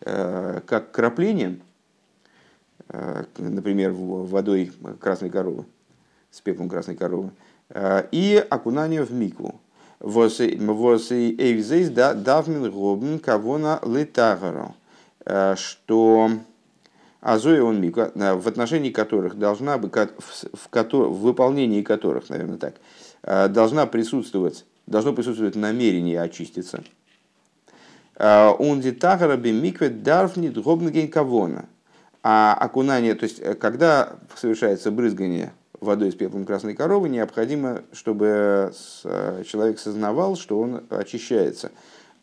э, 0.00 0.60
как 0.64 0.92
краплением, 0.92 1.60
Э, 1.60 1.67
например, 2.88 3.92
водой 3.92 4.72
красной 5.00 5.30
коровы, 5.30 5.64
с 6.30 6.40
пеплом 6.40 6.68
красной 6.68 6.96
коровы, 6.96 7.30
э, 7.70 8.06
и 8.12 8.44
окунание 8.48 9.04
в 9.04 9.12
микву. 9.12 9.60
Воз 10.00 10.40
эйвзейс 10.40 11.90
давмин 11.90 12.70
гобн 12.70 13.18
кавона 13.18 13.80
литагаро, 13.84 14.74
э, 15.24 15.54
что 15.56 16.30
Азоя 17.20 17.62
он 17.62 17.80
миква, 17.80 18.12
в 18.14 18.46
отношении 18.46 18.90
которых 18.90 19.36
должна 19.36 19.76
быть, 19.76 19.92
в, 19.92 20.48
в 20.70 21.20
выполнении 21.20 21.82
которых, 21.82 22.30
наверное, 22.30 22.58
так, 22.58 22.74
должна 23.50 23.86
присутствовать, 23.86 24.64
должно 24.86 25.12
присутствовать 25.12 25.56
намерение 25.56 26.20
очиститься. 26.22 26.84
Он 28.16 28.80
дитагара 28.80 29.36
бимикве 29.36 29.90
дарфнит 29.90 30.56
гобнген 30.56 31.08
кавона– 31.08 31.66
а 32.22 32.54
окунание, 32.54 33.14
то 33.14 33.24
есть 33.24 33.40
э, 33.40 33.54
когда 33.54 34.16
совершается 34.34 34.90
брызгание 34.90 35.52
водой 35.80 36.10
с 36.10 36.14
пеплом 36.14 36.44
красной 36.44 36.74
коровы, 36.74 37.08
необходимо, 37.08 37.82
чтобы 37.92 38.72
э, 39.04 39.42
человек 39.46 39.78
сознавал, 39.78 40.36
что 40.36 40.60
он 40.60 40.84
очищается. 40.90 41.70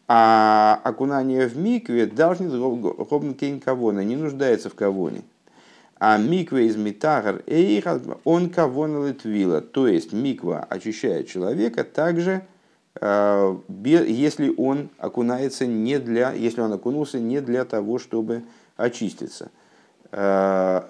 А 0.08 0.80
окунание 0.84 1.48
в 1.48 1.58
микве 1.58 2.06
должен 2.06 3.34
кейн 3.34 3.60
кавона, 3.60 4.02
не 4.02 4.16
нуждается 4.16 4.70
в 4.70 4.76
кавоне. 4.76 5.24
А 5.98 6.18
миква 6.18 6.60
из 6.60 6.76
митагар 6.76 7.42
он 8.26 8.50
кавона 8.50 9.08
литвила. 9.08 9.62
То 9.62 9.88
есть 9.88 10.14
миква 10.14 10.60
очищает 10.70 11.28
человека 11.28 11.86
также, 11.86 12.46
э, 13.00 13.58
если 13.84 14.54
он 14.58 14.90
окунается 14.98 15.66
не 15.66 15.98
для, 16.00 16.34
если 16.34 16.62
он 16.62 16.74
окунулся 16.74 17.18
не 17.18 17.42
для 17.42 17.64
того, 17.64 17.98
чтобы 17.98 18.44
очиститься. 18.76 19.50
Э, 20.12 20.84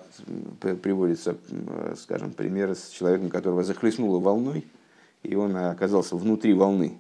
приводится, 0.82 1.36
скажем, 1.98 2.32
пример 2.32 2.76
с 2.76 2.90
человеком, 2.90 3.30
которого 3.30 3.64
захлестнуло 3.64 4.20
волной, 4.20 4.66
и 5.24 5.36
он 5.36 5.56
оказался 5.56 6.16
внутри 6.16 6.54
волны. 6.54 6.98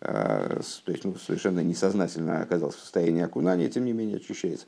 Э, 0.00 0.60
то 0.84 0.92
есть 0.92 1.04
ну, 1.04 1.14
совершенно 1.16 1.60
несознательно 1.60 2.40
оказался 2.40 2.78
в 2.78 2.82
состоянии 2.82 3.22
окунания, 3.22 3.68
тем 3.68 3.84
не 3.84 3.92
менее 3.92 4.16
очищается. 4.16 4.66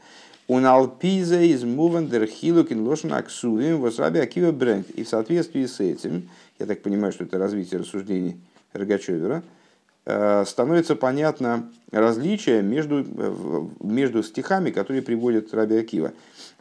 Он 0.48 0.66
алпиза 0.66 1.40
из 1.40 1.64
мувандер 1.64 2.26
хилукин 2.26 2.86
лошен 2.86 3.12
аксувим 3.12 3.80
восраби 3.80 4.18
акива 4.18 4.52
бренд. 4.52 4.90
И 4.90 5.04
в 5.04 5.08
соответствии 5.08 5.66
с 5.66 5.80
этим, 5.80 6.28
я 6.58 6.66
так 6.66 6.82
понимаю, 6.82 7.12
что 7.12 7.24
это 7.24 7.38
развитие 7.38 7.80
рассуждений 7.80 8.40
Рогачевера, 8.72 9.42
Э, 9.42 9.61
становится 10.04 10.96
понятно 10.96 11.70
различие 11.92 12.62
между, 12.62 13.04
э, 13.06 13.66
между 13.80 14.22
стихами, 14.24 14.70
которые 14.70 15.02
приводит 15.02 15.54
Раби 15.54 15.76
Акива. 15.76 16.12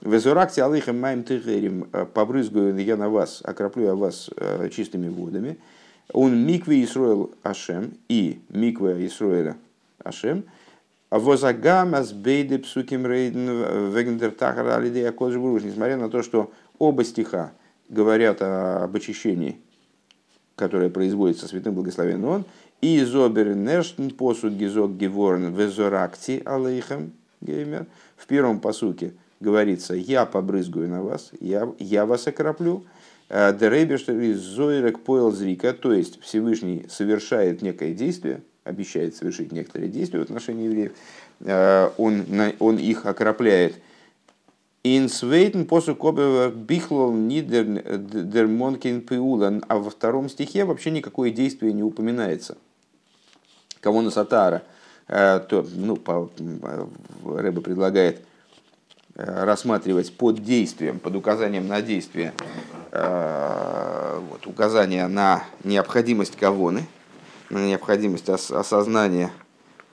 «Везуракти 0.01 0.59
алейхам 0.59 0.99
маем 0.99 1.23
тыгерим» 1.23 1.87
э, 1.91 2.05
«побрызгаю 2.05 2.77
я 2.77 2.97
на 2.97 3.09
вас, 3.09 3.41
окроплю 3.43 3.85
я 3.85 3.95
вас 3.95 4.29
чистыми 4.71 5.09
водами». 5.09 5.57
Он 6.13 6.45
микве 6.45 6.83
Исруэл 6.83 7.31
Ашем 7.41 7.93
и 8.09 8.41
микве 8.49 9.07
Исруэля 9.07 9.55
Ашем. 10.03 10.43
Возагам 11.09 11.95
азбейде 11.95 12.59
псуким 12.59 13.07
рейден 13.07 13.91
вегендер 13.91 14.31
тахара 14.31 14.75
алидея 14.75 15.11
Несмотря 15.11 15.97
на 15.97 16.09
то, 16.09 16.21
что 16.21 16.51
оба 16.79 17.03
стиха 17.05 17.53
говорят 17.89 18.41
об 18.41 18.95
очищении, 18.95 19.57
которое 20.55 20.89
производится 20.89 21.47
святым 21.47 21.75
благословенным 21.75 22.29
он, 22.29 22.45
и 22.82 23.03
зобер 23.03 23.55
нерштн 23.55 24.09
посуд 24.09 24.53
гизок 24.53 24.97
геворн 24.97 25.53
везоракти 25.53 26.41
алейхем 26.45 27.13
геймер. 27.39 27.86
В 28.17 28.25
первом 28.27 28.59
посуке 28.59 29.13
говорится, 29.39 29.93
я 29.93 30.25
побрызгаю 30.25 30.89
на 30.89 31.03
вас, 31.03 31.32
я, 31.39 31.71
я 31.79 32.05
вас 32.05 32.27
окроплю. 32.27 32.84
Э, 33.29 33.53
Зойрек 33.55 34.99
поел 34.99 35.32
зрика, 35.32 35.73
то 35.73 35.93
есть 35.93 36.21
Всевышний 36.21 36.86
совершает 36.89 37.61
некое 37.61 37.93
действие, 37.93 38.41
обещает 38.63 39.15
совершить 39.15 39.51
некоторые 39.51 39.89
действия 39.89 40.19
в 40.19 40.23
отношении 40.23 40.65
евреев, 40.65 40.91
э, 41.41 41.89
он, 41.97 42.25
он 42.59 42.77
их 42.77 43.05
окропляет. 43.05 43.75
Инсвейтен 44.84 45.67
посу 45.67 45.95
кобевер 45.95 46.51
бихлол 46.51 47.13
нидер 47.13 47.65
дермонкин 47.65 49.01
пиулан, 49.01 49.63
а 49.67 49.77
во 49.77 49.91
втором 49.91 50.27
стихе 50.27 50.65
вообще 50.65 50.89
никакое 50.89 51.29
действие 51.29 51.71
не 51.73 51.84
упоминается 51.84 52.57
кого 53.82 54.01
на 54.01 54.11
Сатара, 54.11 54.61
э, 55.07 55.41
то, 55.49 55.65
ну, 55.75 55.97
по, 55.97 56.29
Рэба 57.25 57.61
предлагает 57.61 58.21
э, 59.15 59.43
рассматривать 59.43 60.15
под 60.15 60.43
действием, 60.43 60.99
под 60.99 61.15
указанием 61.15 61.67
на 61.67 61.82
действие, 61.82 62.34
э, 62.91 64.19
вот, 64.29 64.47
указание 64.47 65.07
на 65.07 65.43
необходимость 65.63 66.38
кавоны, 66.38 66.86
на 67.49 67.57
необходимость 67.67 68.29
осознания 68.29 69.32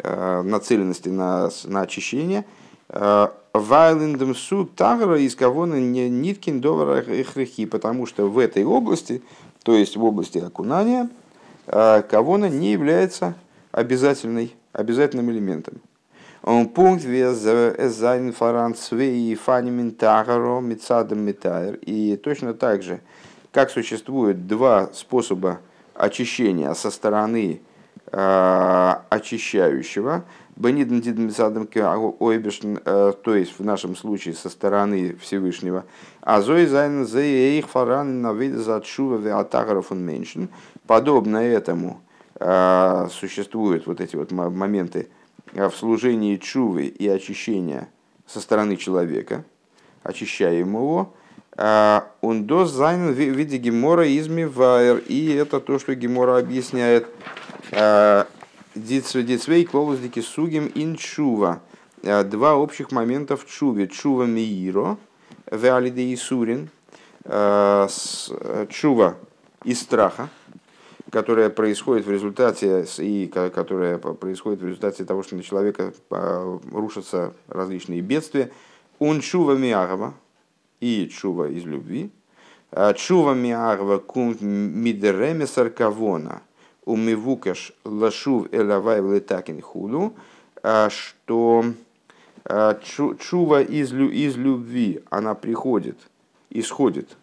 нацеленности 0.01 1.09
на, 1.09 1.51
на 1.65 1.81
очищение. 1.81 2.45
Вайлендем 2.89 4.37
суд 4.37 4.77
тагра 4.77 5.19
из 5.19 5.35
кавона 5.35 5.75
ниткин 5.75 6.61
довара 6.61 7.03
хрехи, 7.03 7.67
потому 7.67 8.07
что 8.07 8.31
в 8.31 8.39
этой 8.39 8.65
области, 8.65 9.25
то 9.65 9.75
есть 9.75 9.97
в 9.97 10.05
области 10.05 10.39
окунания, 10.39 11.11
кавона 11.67 12.49
не 12.49 12.71
является 12.71 13.35
обязательный, 13.79 14.57
обязательным 14.73 15.31
элементом. 15.31 15.81
Он 16.43 16.69
пункт 16.69 17.05
зайн 17.05 18.33
фаран 18.33 18.75
свей 18.75 19.35
фанимин 19.35 19.93
тагаро 19.93 20.61
мицадом 20.61 21.21
митайр. 21.21 21.79
И 21.83 22.17
точно 22.17 22.55
так 22.55 22.83
же, 22.83 23.01
как 23.53 23.71
существует 23.71 24.47
два 24.47 24.91
способа 24.93 25.61
очищения 25.95 26.75
со 26.75 26.91
стороны 26.91 27.61
э, 28.11 28.95
очищающего, 29.11 30.25
то 33.23 33.35
есть 33.37 33.59
в 33.59 33.65
нашем 33.65 33.95
случае 33.95 34.35
со 34.35 34.49
стороны 34.49 35.17
Всевышнего, 35.21 35.85
а 36.21 36.41
зоизайн 36.41 37.05
их 37.05 37.69
фаран 37.69 38.23
на 38.23 38.33
вид 38.33 38.55
за 38.55 38.81
чува 38.81 39.39
атагаров 39.39 39.93
меньшин, 39.93 40.49
подобно 40.87 41.39
этому 41.39 42.01
существуют 42.39 43.87
вот 43.87 44.01
эти 44.01 44.17
вот 44.17 44.31
моменты 44.31 45.09
в 45.53 45.71
служении 45.71 46.37
чувы 46.37 46.87
и 46.87 47.09
очищения 47.09 47.89
со 48.27 48.41
стороны 48.41 48.77
человека, 48.77 49.45
очищаем 50.03 50.75
его, 50.75 51.15
он 52.21 52.47
до 52.47 52.67
зайн 52.67 53.13
в 53.13 53.19
виде 53.19 53.57
гемора 53.57 54.07
изми 54.07 54.45
вайер. 54.45 54.99
И 55.09 55.33
это 55.33 55.59
то, 55.59 55.79
что 55.81 55.95
гемора 55.97 56.39
объясняет. 56.39 57.09
Дицвей 58.77 59.65
клолоздики 59.65 60.21
сугим 60.21 60.71
инчува. 60.75 61.61
Два 62.03 62.55
общих 62.55 62.93
момента 62.93 63.37
в 63.37 63.45
чуве. 63.47 63.89
Чува 63.89 64.25
мииро, 64.25 64.97
веалиде 65.51 66.03
и 66.03 66.15
сурин. 66.15 66.71
Чува 67.25 69.17
из 69.65 69.81
страха, 69.81 70.29
которая 71.11 71.51
происходит 71.51 72.07
в 72.07 72.11
результате 72.11 72.87
и 72.99 73.27
которая 73.27 73.99
происходит 73.99 74.61
в 74.61 74.67
результате 74.67 75.05
того, 75.05 75.23
что 75.23 75.37
на 75.37 75.43
человека 75.43 75.93
рушатся 76.11 77.35
различные 77.49 78.01
бедствия. 78.01 78.51
Он 78.99 79.21
чува 79.21 79.55
миарова, 79.55 80.15
и 80.81 81.09
чува 81.09 81.49
из 81.49 81.65
любви. 81.65 82.11
А 82.71 82.93
чува 82.93 83.35
миарва 83.35 83.99
кум 83.99 84.37
мидереме 84.41 85.47
саркавона 85.47 86.43
умивукаш 86.85 87.73
лашув 87.85 88.49
элавай 88.53 89.01
летакин 89.01 89.61
худу, 89.61 90.15
а 90.63 90.91
что 90.91 91.65
а, 92.45 92.79
чува 93.19 93.63
из, 93.63 93.93
из 93.93 94.37
любви, 94.37 95.03
она 95.11 95.35
приходит, 95.35 95.97
исходит 96.51 97.17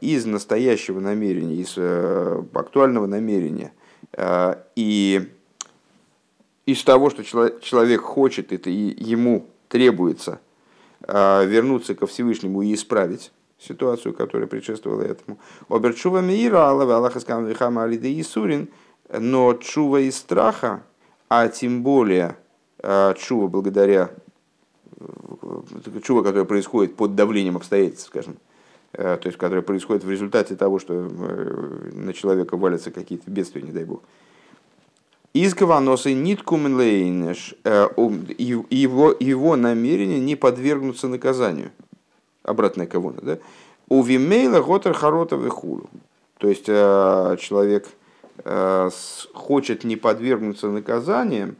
из 0.00 0.24
настоящего 0.24 1.00
намерения, 1.00 1.56
из 1.56 1.74
э, 1.76 2.42
актуального 2.54 3.06
намерения, 3.06 3.72
и 4.74 5.32
из 6.64 6.82
того, 6.82 7.10
что 7.10 7.22
человек 7.24 8.00
хочет, 8.00 8.52
это 8.52 8.70
ему 8.70 9.46
требуется– 9.68 10.40
вернуться 11.06 11.94
ко 11.94 12.06
Всевышнему 12.06 12.62
и 12.62 12.74
исправить 12.74 13.32
ситуацию, 13.58 14.14
которая 14.14 14.46
предшествовала 14.46 15.02
этому. 15.02 15.38
Оберчува 15.68 16.20
мира, 16.20 16.68
Аллах 16.68 17.16
Искам 17.16 17.46
Вихама 17.46 17.84
Алиде 17.84 18.20
Исурин, 18.20 18.68
но 19.10 19.54
чува 19.54 20.00
из 20.00 20.16
страха, 20.16 20.82
а 21.28 21.48
тем 21.48 21.82
более 21.82 22.36
чува 23.16 23.48
благодаря 23.48 24.10
э, 25.00 26.00
чува, 26.02 26.22
которая 26.22 26.44
происходит 26.44 26.96
под 26.96 27.14
давлением 27.14 27.56
обстоятельств, 27.56 28.08
скажем, 28.08 28.36
э, 28.36 28.43
то 28.96 29.20
есть 29.24 29.36
которая 29.36 29.62
происходит 29.62 30.04
в 30.04 30.10
результате 30.10 30.56
того, 30.56 30.78
что 30.78 30.94
э, 30.94 31.90
на 31.92 32.12
человека 32.12 32.56
валятся 32.56 32.90
какие-то 32.90 33.30
бедствия, 33.30 33.62
не 33.62 33.72
дай 33.72 33.84
бог, 33.84 34.02
из 35.34 35.52
Каваноса 35.52 36.12
ниткуменлейнеш, 36.12 37.56
э, 37.64 37.88
его, 38.38 39.14
его 39.18 39.56
намерение 39.56 40.20
не 40.20 40.36
подвергнуться 40.36 41.08
наказанию. 41.08 41.72
Обратная 42.44 42.86
кавона, 42.86 43.18
да? 43.20 43.38
У 43.88 44.02
Вимейла 44.02 44.62
Готер 44.62 44.94
Харотов 44.94 45.44
и 45.44 45.48
Хулу. 45.48 45.90
То 46.38 46.48
есть 46.48 46.66
э, 46.68 47.36
человек 47.40 47.88
э, 48.44 48.90
хочет 49.34 49.82
не 49.82 49.96
подвергнуться 49.96 50.68
наказаниям, 50.68 51.56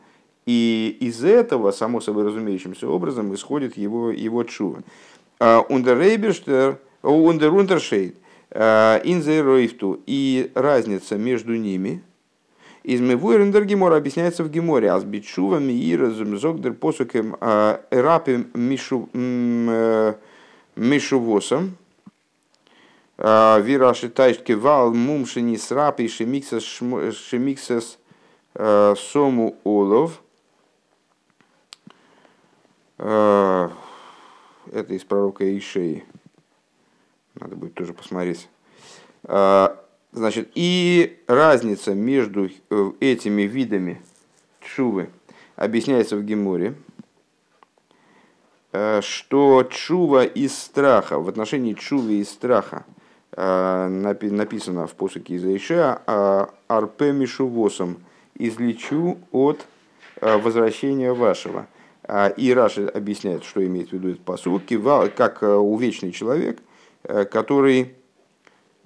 и 0.46 0.96
из 1.00 1.24
этого, 1.24 1.72
само 1.72 2.00
собой 2.00 2.26
разумеющимся 2.26 2.86
образом, 2.86 3.34
исходит 3.34 3.76
его, 3.76 4.10
его 4.10 4.44
чува. 4.44 4.82
Ундеррейберштер, 5.40 6.78
ундерунтершейд, 7.10 8.16
инзейройфту. 8.52 10.00
И 10.06 10.50
разница 10.54 11.16
между 11.16 11.54
ними– 11.54 12.02
из 12.84 13.00
Мевуэрендер 13.00 13.64
Гемора 13.64 13.96
объясняется 13.96 14.44
в 14.44 14.50
Геморе. 14.50 14.90
Аз 14.90 15.04
бичува 15.04 15.58
миира 15.58 16.10
зогдер 16.10 16.74
посукем 16.74 17.34
а, 17.40 17.80
эрапи 17.90 18.46
э, 18.54 20.14
мишувосом. 20.76 21.76
А, 23.16 23.58
Вираши 23.60 24.10
тайшки 24.10 24.52
вал 24.52 24.92
мумшини 24.92 25.56
срапи 25.56 26.08
шемиксас 26.08 27.98
э, 28.54 28.94
сому 28.98 29.56
олов. 29.64 30.20
Э, 32.98 33.70
это 34.72 34.92
из 34.92 35.04
пророка 35.04 35.58
Ишеи. 35.58 36.04
Надо 37.34 37.56
будет 37.56 37.74
тоже 37.74 37.92
посмотреть. 37.92 38.48
Значит, 40.14 40.50
и 40.54 41.18
разница 41.26 41.92
между 41.92 42.48
э, 42.70 42.92
этими 43.00 43.42
видами 43.42 44.00
чувы 44.60 45.10
объясняется 45.56 46.16
в 46.16 46.22
Геморе, 46.22 46.74
э, 48.70 49.00
что 49.02 49.64
чува 49.64 50.24
из 50.24 50.56
страха, 50.56 51.18
в 51.18 51.28
отношении 51.28 51.72
чувы 51.72 52.20
из 52.20 52.30
страха, 52.30 52.84
э, 53.32 53.88
написано 53.88 54.86
в 54.86 54.94
посоке 54.94 55.34
из 55.34 55.44
Иша, 55.44 56.00
арпе 56.68 57.10
мишувосом, 57.10 57.96
излечу 58.36 59.18
от 59.32 59.66
возвращения 60.20 61.12
вашего. 61.12 61.66
И 62.36 62.52
Раша 62.54 62.88
объясняет, 62.88 63.44
что 63.44 63.64
имеет 63.66 63.90
в 63.90 63.94
виду 63.94 64.10
этот 64.10 64.20
посук, 64.20 64.62
как 65.16 65.42
увечный 65.42 66.12
человек, 66.12 66.60
который 67.04 67.94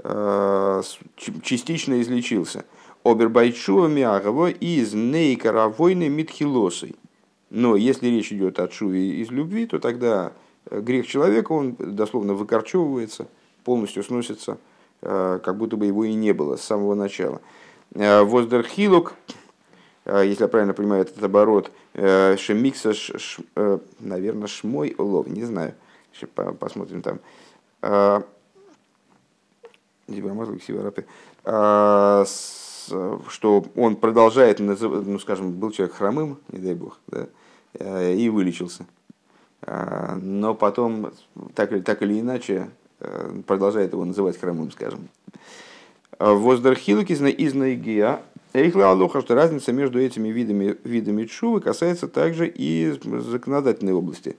Э, 0.04 0.82
частично 1.16 2.00
излечился. 2.00 2.64
Обербайчува 3.02 3.88
мягова 3.88 4.50
из 4.50 4.94
нейкара 4.94 5.68
войны 5.68 6.08
митхилосой. 6.08 6.94
Но 7.50 7.74
если 7.74 8.06
речь 8.08 8.32
идет 8.32 8.60
о 8.60 8.68
чуве 8.68 9.20
из 9.20 9.30
любви, 9.30 9.66
то 9.66 9.80
тогда 9.80 10.32
э, 10.66 10.80
грех 10.80 11.06
человека, 11.06 11.52
он 11.52 11.74
дословно 11.78 12.34
выкорчевывается, 12.34 13.26
полностью 13.64 14.04
сносится, 14.04 14.58
э, 15.02 15.40
как 15.42 15.56
будто 15.56 15.76
бы 15.76 15.86
его 15.86 16.04
и 16.04 16.14
не 16.14 16.32
было 16.32 16.56
с 16.56 16.62
самого 16.62 16.94
начала. 16.94 17.40
Воздерхилук, 17.90 19.14
если 20.04 20.42
я 20.42 20.48
правильно 20.48 20.74
понимаю 20.74 21.02
этот 21.02 21.22
оборот, 21.22 21.72
шемикса, 21.94 22.92
наверное, 23.98 24.46
шмой 24.46 24.94
улов, 24.98 25.26
не 25.26 25.42
знаю, 25.42 25.74
посмотрим 26.60 27.00
там 27.00 27.20
что 33.28 33.64
он 33.76 33.96
продолжает, 33.96 34.60
ну, 34.60 35.18
скажем, 35.18 35.52
был 35.52 35.70
человек 35.70 35.94
хромым, 35.94 36.38
не 36.50 36.58
дай 36.58 36.74
бог, 36.74 36.98
да, 37.08 37.26
э, 37.74 38.14
и 38.14 38.28
вылечился. 38.28 38.86
А, 39.62 40.16
но 40.20 40.54
потом, 40.54 41.12
так, 41.54 41.72
или 41.72 41.80
так 41.80 42.02
или 42.02 42.20
иначе, 42.20 42.70
э, 43.00 43.40
продолжает 43.46 43.92
его 43.92 44.04
называть 44.04 44.38
хромым, 44.38 44.70
скажем. 44.70 45.08
Воздерхилок 46.18 47.10
из 47.10 47.20
Наигия, 47.54 48.22
Эйхла 48.52 48.90
Алоха, 48.90 49.20
что 49.20 49.34
разница 49.34 49.72
между 49.72 50.00
этими 50.00 50.28
видами, 50.28 50.76
видами 50.84 51.26
чувы 51.26 51.60
касается 51.60 52.08
также 52.08 52.48
и 52.48 52.98
законодательной 53.02 53.92
области. 53.92 54.36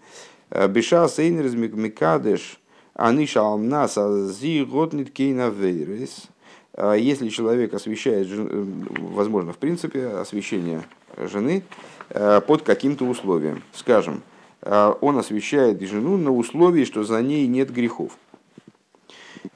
Э, 0.49 0.67
Биша 0.67 1.07
Сейнер 1.07 1.49
Микадеш 1.55 2.59
Аниша 2.99 3.39
алмнаса 3.39 4.27
зи 4.27 4.65
годнит 4.65 5.11
кейна 5.11 5.49
вейрес. 5.49 6.27
А 6.73 6.95
если 6.95 7.29
человек 7.29 7.73
освещает, 7.73 8.27
э, 8.29 8.65
возможно, 8.97 9.53
в 9.53 9.57
принципе, 9.57 10.07
освещение 10.07 10.83
жены 11.15 11.63
э, 12.09 12.41
под 12.45 12.63
каким-то 12.63 13.05
условием. 13.05 13.63
Скажем, 13.73 14.21
э, 14.63 14.93
он 14.99 15.17
освещает 15.17 15.81
жену 15.81 16.17
на 16.17 16.31
условии, 16.31 16.83
что 16.83 17.05
за 17.05 17.21
ней 17.21 17.47
нет 17.47 17.71
грехов. 17.71 18.17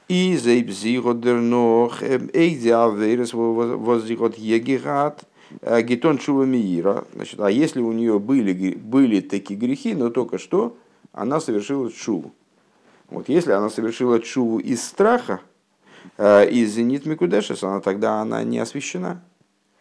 И 0.08 0.38
зейбзиродернох 0.38 2.02
эйдиаверес 2.02 3.34
воззирод 3.34 4.38
егерат 4.38 5.24
гетон 5.82 6.16
чува 6.16 6.44
миира. 6.44 7.04
Значит, 7.12 7.38
а 7.40 7.50
если 7.50 7.82
у 7.82 7.92
нее 7.92 8.18
были, 8.18 8.74
были 8.74 9.20
такие 9.20 9.60
грехи, 9.60 9.92
но 9.94 10.08
только 10.08 10.38
что 10.38 10.78
она 11.12 11.40
совершила 11.40 11.92
чуву. 11.92 12.32
Вот 13.14 13.28
если 13.28 13.52
она 13.52 13.70
совершила 13.70 14.20
чуву 14.20 14.58
из 14.58 14.84
страха, 14.84 15.40
э, 16.18 16.50
из 16.50 16.72
зенит 16.72 17.06
Микудешес, 17.06 17.62
она 17.62 17.80
тогда 17.80 18.20
она 18.20 18.42
не 18.42 18.58
освящена. 18.58 19.22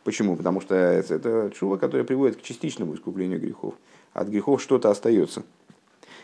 Почему? 0.03 0.35
Потому 0.35 0.61
что 0.61 0.75
это 0.75 1.51
чува, 1.57 1.77
которая 1.77 2.05
приводит 2.05 2.37
к 2.37 2.41
частичному 2.41 2.93
искуплению 2.93 3.39
грехов. 3.39 3.73
От 4.13 4.27
грехов 4.27 4.61
что-то 4.61 4.91
остается. 4.91 5.43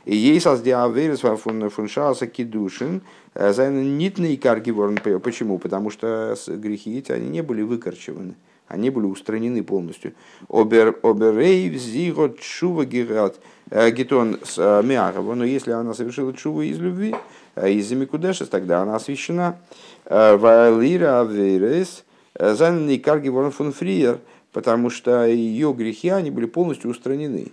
И 0.05 0.15
ей 0.15 0.39
создиаверис 0.39 1.21
фун 1.41 1.89
шаса 1.89 2.27
кидушин, 2.27 3.01
зайн 3.33 3.97
нитный 3.97 4.37
каргиворн. 4.37 4.99
Почему? 5.23 5.57
Потому 5.57 5.89
что 5.89 6.35
грехи 6.47 6.97
эти, 6.97 7.11
они 7.11 7.29
не 7.29 7.41
были 7.41 7.63
выкорчеваны 7.63 8.35
они 8.69 8.89
были 8.89 9.05
устранены 9.05 9.61
полностью. 9.63 10.13
Оберей 10.47 11.69
взиго 11.69 12.33
чува 12.39 12.85
гират 12.85 13.39
гетон 13.69 14.39
с 14.43 14.81
мярова, 14.83 15.35
но 15.35 15.43
если 15.43 15.71
она 15.71 15.93
совершила 15.93 16.33
чуву 16.33 16.61
из 16.61 16.79
любви, 16.79 17.13
из-за 17.61 17.95
Микудеша, 17.95 18.45
тогда 18.45 18.81
она 18.81 18.95
освящена. 18.95 19.57
Вайлира 20.05 21.19
аверес 21.21 22.05
занятый 22.33 22.99
карги 22.99 23.29
фон 23.49 23.73
фриер, 23.73 24.19
потому 24.53 24.89
что 24.89 25.25
ее 25.25 25.73
грехи, 25.73 26.09
они 26.09 26.31
были 26.31 26.45
полностью 26.45 26.89
устранены. 26.91 27.47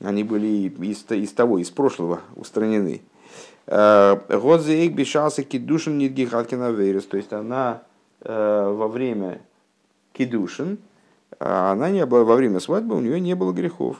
Они 0.00 0.24
были 0.24 0.68
из, 0.68 1.04
из 1.10 1.32
того, 1.32 1.58
из 1.58 1.70
прошлого 1.70 2.20
устранены. 2.36 3.02
Годзе 3.66 4.82
эйк 4.82 4.92
бешался 4.92 5.42
кидушин 5.42 5.98
нидгихаткина 5.98 6.70
верес, 6.70 7.06
то 7.06 7.16
есть 7.16 7.32
она 7.32 7.82
во 8.20 8.88
время 8.88 9.40
кидушин, 10.14 10.78
а 11.38 11.72
она 11.72 11.90
не 11.90 12.06
была 12.06 12.24
во 12.24 12.36
время 12.36 12.60
свадьбы, 12.60 12.96
у 12.96 13.00
нее 13.00 13.20
не 13.20 13.34
было 13.34 13.52
грехов. 13.52 13.98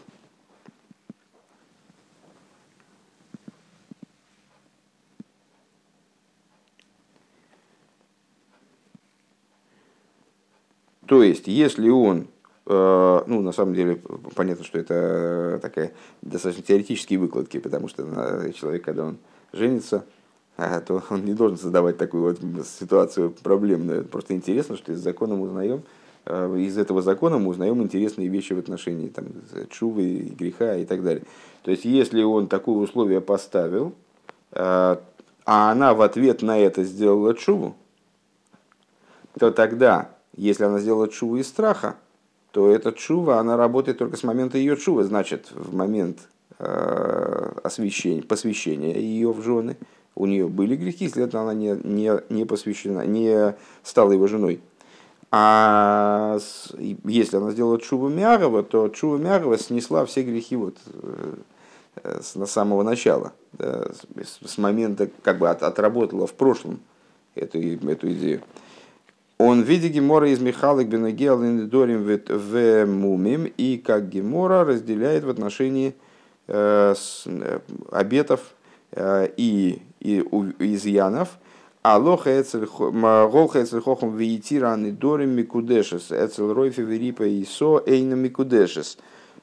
То 11.06 11.22
есть, 11.22 11.48
если 11.48 11.90
он, 11.90 12.28
э, 12.66 13.22
ну, 13.26 13.42
на 13.42 13.52
самом 13.52 13.74
деле, 13.74 14.00
понятно, 14.34 14.64
что 14.64 14.78
это 14.78 15.58
такая 15.60 15.92
достаточно 16.22 16.64
теоретические 16.64 17.18
выкладки, 17.18 17.58
потому 17.58 17.88
что 17.88 18.50
человек, 18.54 18.84
когда 18.84 19.04
он 19.04 19.18
женится, 19.52 20.06
то 20.56 21.02
он 21.10 21.24
не 21.24 21.34
должен 21.34 21.58
создавать 21.58 21.98
такую 21.98 22.22
вот 22.22 22.66
ситуацию 22.66 23.30
проблемную. 23.30 24.04
Просто 24.04 24.34
интересно, 24.34 24.76
что 24.76 24.92
из 24.92 25.00
закона 25.00 25.34
мы 25.34 25.42
узнаем, 25.42 25.82
из 26.26 26.78
этого 26.78 27.02
закона 27.02 27.38
мы 27.38 27.50
узнаем 27.50 27.82
интересные 27.82 28.28
вещи 28.28 28.54
в 28.54 28.58
отношении 28.58 29.08
там, 29.08 29.26
чувы, 29.70 30.32
греха 30.38 30.76
и 30.76 30.84
так 30.84 31.02
далее. 31.02 31.24
То 31.62 31.70
есть, 31.70 31.84
если 31.84 32.22
он 32.22 32.48
такое 32.48 32.76
условие 32.76 33.20
поставил, 33.20 33.92
э, 34.52 34.96
а 35.46 35.70
она 35.70 35.92
в 35.92 36.00
ответ 36.00 36.42
на 36.42 36.58
это 36.58 36.84
сделала 36.84 37.34
чуву, 37.34 37.76
то 39.38 39.50
тогда, 39.50 40.10
если 40.36 40.64
она 40.64 40.78
сделала 40.78 41.08
чуву 41.08 41.36
из 41.36 41.48
страха, 41.48 41.96
то 42.52 42.70
эта 42.70 42.92
чува, 42.92 43.38
она 43.38 43.56
работает 43.56 43.98
только 43.98 44.16
с 44.16 44.22
момента 44.22 44.56
ее 44.58 44.76
чувы, 44.76 45.04
значит, 45.04 45.50
в 45.50 45.74
момент 45.74 46.28
э, 46.58 47.52
освящения, 47.62 48.22
посвящения 48.22 48.98
ее 48.98 49.32
в 49.32 49.42
жены, 49.42 49.76
у 50.14 50.26
нее 50.26 50.46
были 50.46 50.76
грехи, 50.76 51.08
следовательно, 51.08 51.42
она 51.42 51.54
не, 51.54 51.76
не, 51.82 52.12
не 52.30 52.44
посвящена, 52.44 53.04
не 53.04 53.56
стала 53.82 54.12
его 54.12 54.26
женой. 54.28 54.60
А 55.36 56.38
если 57.02 57.38
она 57.38 57.50
сделала 57.50 57.80
Чува 57.80 58.08
Мярова, 58.08 58.62
то 58.62 58.88
Чува 58.88 59.18
Мярова 59.18 59.58
снесла 59.58 60.06
все 60.06 60.22
грехи 60.22 60.54
вот 60.54 60.76
э, 62.04 62.20
с, 62.22 62.46
самого 62.46 62.84
начала, 62.84 63.32
да, 63.54 63.84
с, 64.22 64.58
момента, 64.58 65.10
как 65.24 65.38
бы 65.38 65.50
от, 65.50 65.64
отработала 65.64 66.28
в 66.28 66.34
прошлом 66.34 66.78
эту, 67.34 67.58
эту 67.58 68.12
идею. 68.12 68.42
Он 69.36 69.64
в 69.64 69.66
виде 69.66 69.88
Гемора 69.88 70.30
из 70.30 70.38
Михалок 70.38 70.86
Бенагел 70.86 71.40
Дорим 71.66 72.04
в 72.28 72.86
Мумим 72.86 73.52
и 73.56 73.78
как 73.78 74.08
Гемора 74.08 74.64
разделяет 74.64 75.24
в 75.24 75.30
отношении 75.30 75.96
э, 76.46 76.94
с, 76.96 77.24
э, 77.26 77.58
обетов 77.90 78.54
э, 78.92 79.30
и, 79.36 79.82
и 79.98 80.20
изъянов– 80.60 81.30
Алоха 81.84 82.40
эцель 82.40 82.64
хохом 82.66 84.16
виитираны 84.16 84.90
дорим 84.90 85.32
микудешес, 85.32 86.10
эцель 86.10 86.50
ройфи 86.50 86.80
верипа 86.80 87.24
и 87.24 87.44
со 87.44 87.82
эйна 87.84 88.14
микудешес. 88.14 88.96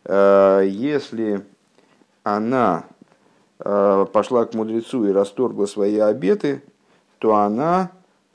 Э, 0.05 0.63
если 0.67 1.45
она 2.23 2.85
э, 3.59 4.07
пошла 4.11 4.45
к 4.45 4.55
мудрецу 4.55 5.07
и 5.07 5.11
расторгла 5.11 5.67
свои 5.67 5.99
обеты, 5.99 6.63
то 7.19 7.35
она 7.35 7.91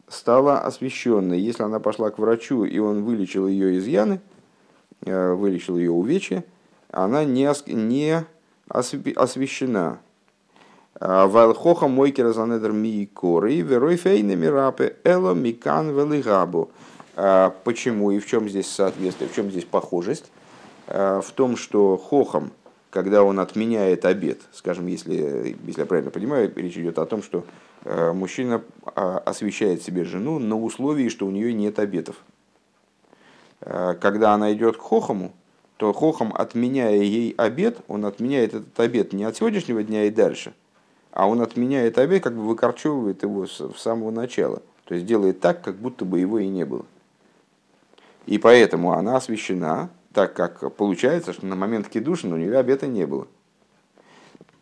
стала 0.06 0.60
освященной. 0.60 1.40
Если 1.40 1.64
она 1.64 1.80
пошла 1.80 2.10
к 2.10 2.20
врачу, 2.20 2.64
и 2.64 2.78
он 2.78 3.02
вылечил 3.02 3.48
ее 3.48 3.76
изъяны, 3.76 4.20
э, 5.04 5.32
вылечил 5.32 5.76
ее 5.78 5.90
увечья, 5.90 6.44
она 6.92 7.24
не, 7.24 7.50
не 7.74 8.24
освящена. 8.68 9.98
Вайлхоха 11.00 11.88
мойки 11.88 12.22
разанедер 12.22 12.72
ми 12.72 13.06
коры, 13.06 13.60
верой 13.60 13.96
фейна 13.96 14.34
мирапе, 14.34 14.96
эло 15.04 15.34
микан 15.34 15.90
велигабу. 15.90 16.70
А, 17.16 17.54
почему 17.64 18.10
и 18.10 18.18
в 18.18 18.26
чем 18.26 18.48
здесь 18.48 18.66
соответствие, 18.66 19.28
в 19.28 19.34
чем 19.34 19.50
здесь 19.50 19.64
похожесть? 19.64 20.30
А, 20.86 21.20
в 21.20 21.30
том, 21.32 21.58
что 21.58 21.98
хохом, 21.98 22.50
когда 22.90 23.22
он 23.22 23.40
отменяет 23.40 24.06
обед, 24.06 24.40
скажем, 24.52 24.86
если, 24.86 25.56
если 25.66 25.80
я 25.80 25.86
правильно 25.86 26.10
понимаю, 26.10 26.50
речь 26.56 26.78
идет 26.78 26.98
о 26.98 27.04
том, 27.04 27.22
что 27.22 27.44
а, 27.84 28.14
мужчина 28.14 28.62
освещает 28.94 29.82
себе 29.82 30.04
жену 30.04 30.38
на 30.38 30.58
условии, 30.58 31.10
что 31.10 31.26
у 31.26 31.30
нее 31.30 31.52
нет 31.52 31.78
обетов. 31.78 32.16
Когда 33.60 34.32
она 34.32 34.52
идет 34.52 34.76
к 34.76 34.80
хохому, 34.80 35.32
то 35.78 35.92
хохом, 35.92 36.32
отменяя 36.34 36.96
ей 36.96 37.34
обед, 37.36 37.78
он 37.88 38.04
отменяет 38.04 38.54
этот 38.54 38.78
обед 38.78 39.12
не 39.12 39.24
от 39.24 39.36
сегодняшнего 39.36 39.82
дня 39.82 40.04
и 40.04 40.10
дальше– 40.10 40.54
а 41.16 41.26
он 41.26 41.40
отменяет 41.40 41.96
обед, 41.96 42.22
как 42.22 42.34
бы 42.34 42.42
выкорчевывает 42.42 43.22
его 43.22 43.46
с, 43.46 43.72
самого 43.78 44.10
начала. 44.10 44.60
То 44.84 44.94
есть 44.94 45.06
делает 45.06 45.40
так, 45.40 45.62
как 45.62 45.76
будто 45.76 46.04
бы 46.04 46.20
его 46.20 46.38
и 46.38 46.46
не 46.46 46.66
было. 46.66 46.84
И 48.26 48.36
поэтому 48.36 48.92
она 48.92 49.16
освящена, 49.16 49.88
так 50.12 50.34
как 50.34 50.74
получается, 50.74 51.32
что 51.32 51.46
на 51.46 51.56
момент 51.56 51.88
кедушина 51.88 52.34
у 52.34 52.38
нее 52.38 52.58
обета 52.58 52.86
не 52.86 53.06
было. 53.06 53.26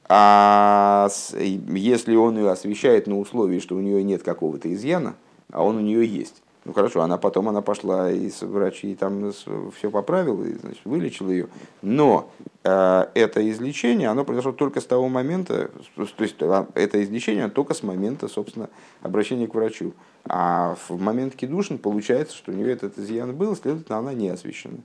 А 0.08 1.08
если 1.40 2.14
он 2.14 2.38
ее 2.38 2.52
освещает 2.52 3.08
на 3.08 3.18
условии, 3.18 3.58
что 3.58 3.74
у 3.74 3.80
нее 3.80 4.04
нет 4.04 4.22
какого-то 4.22 4.72
изъяна, 4.72 5.16
а 5.50 5.64
он 5.64 5.78
у 5.78 5.80
нее 5.80 6.06
есть, 6.06 6.40
ну 6.64 6.72
хорошо, 6.72 7.02
она 7.02 7.18
потом 7.18 7.48
она 7.48 7.60
пошла 7.60 8.10
и 8.10 8.30
врачи 8.40 8.94
там 8.94 9.32
все 9.76 9.90
поправила, 9.90 10.44
и, 10.44 10.54
значит, 10.54 10.80
вылечила 10.84 11.30
ее. 11.30 11.48
Но 11.82 12.30
э, 12.62 13.06
это 13.14 13.50
излечение, 13.50 14.08
оно 14.08 14.24
произошло 14.24 14.52
только 14.52 14.80
с 14.80 14.86
того 14.86 15.08
момента, 15.08 15.70
то 15.94 16.24
есть 16.24 16.36
а, 16.40 16.66
это 16.74 17.02
излечение 17.02 17.48
только 17.48 17.74
с 17.74 17.82
момента, 17.82 18.28
собственно, 18.28 18.70
обращения 19.02 19.46
к 19.46 19.54
врачу. 19.54 19.92
А 20.26 20.76
в 20.88 20.98
момент 20.98 21.36
кидушин 21.36 21.76
получается, 21.76 22.34
что 22.34 22.50
у 22.50 22.54
нее 22.54 22.72
этот 22.72 22.98
изъян 22.98 23.34
был, 23.34 23.54
следовательно, 23.56 23.98
она 23.98 24.14
не 24.14 24.30
освящена. 24.30 24.78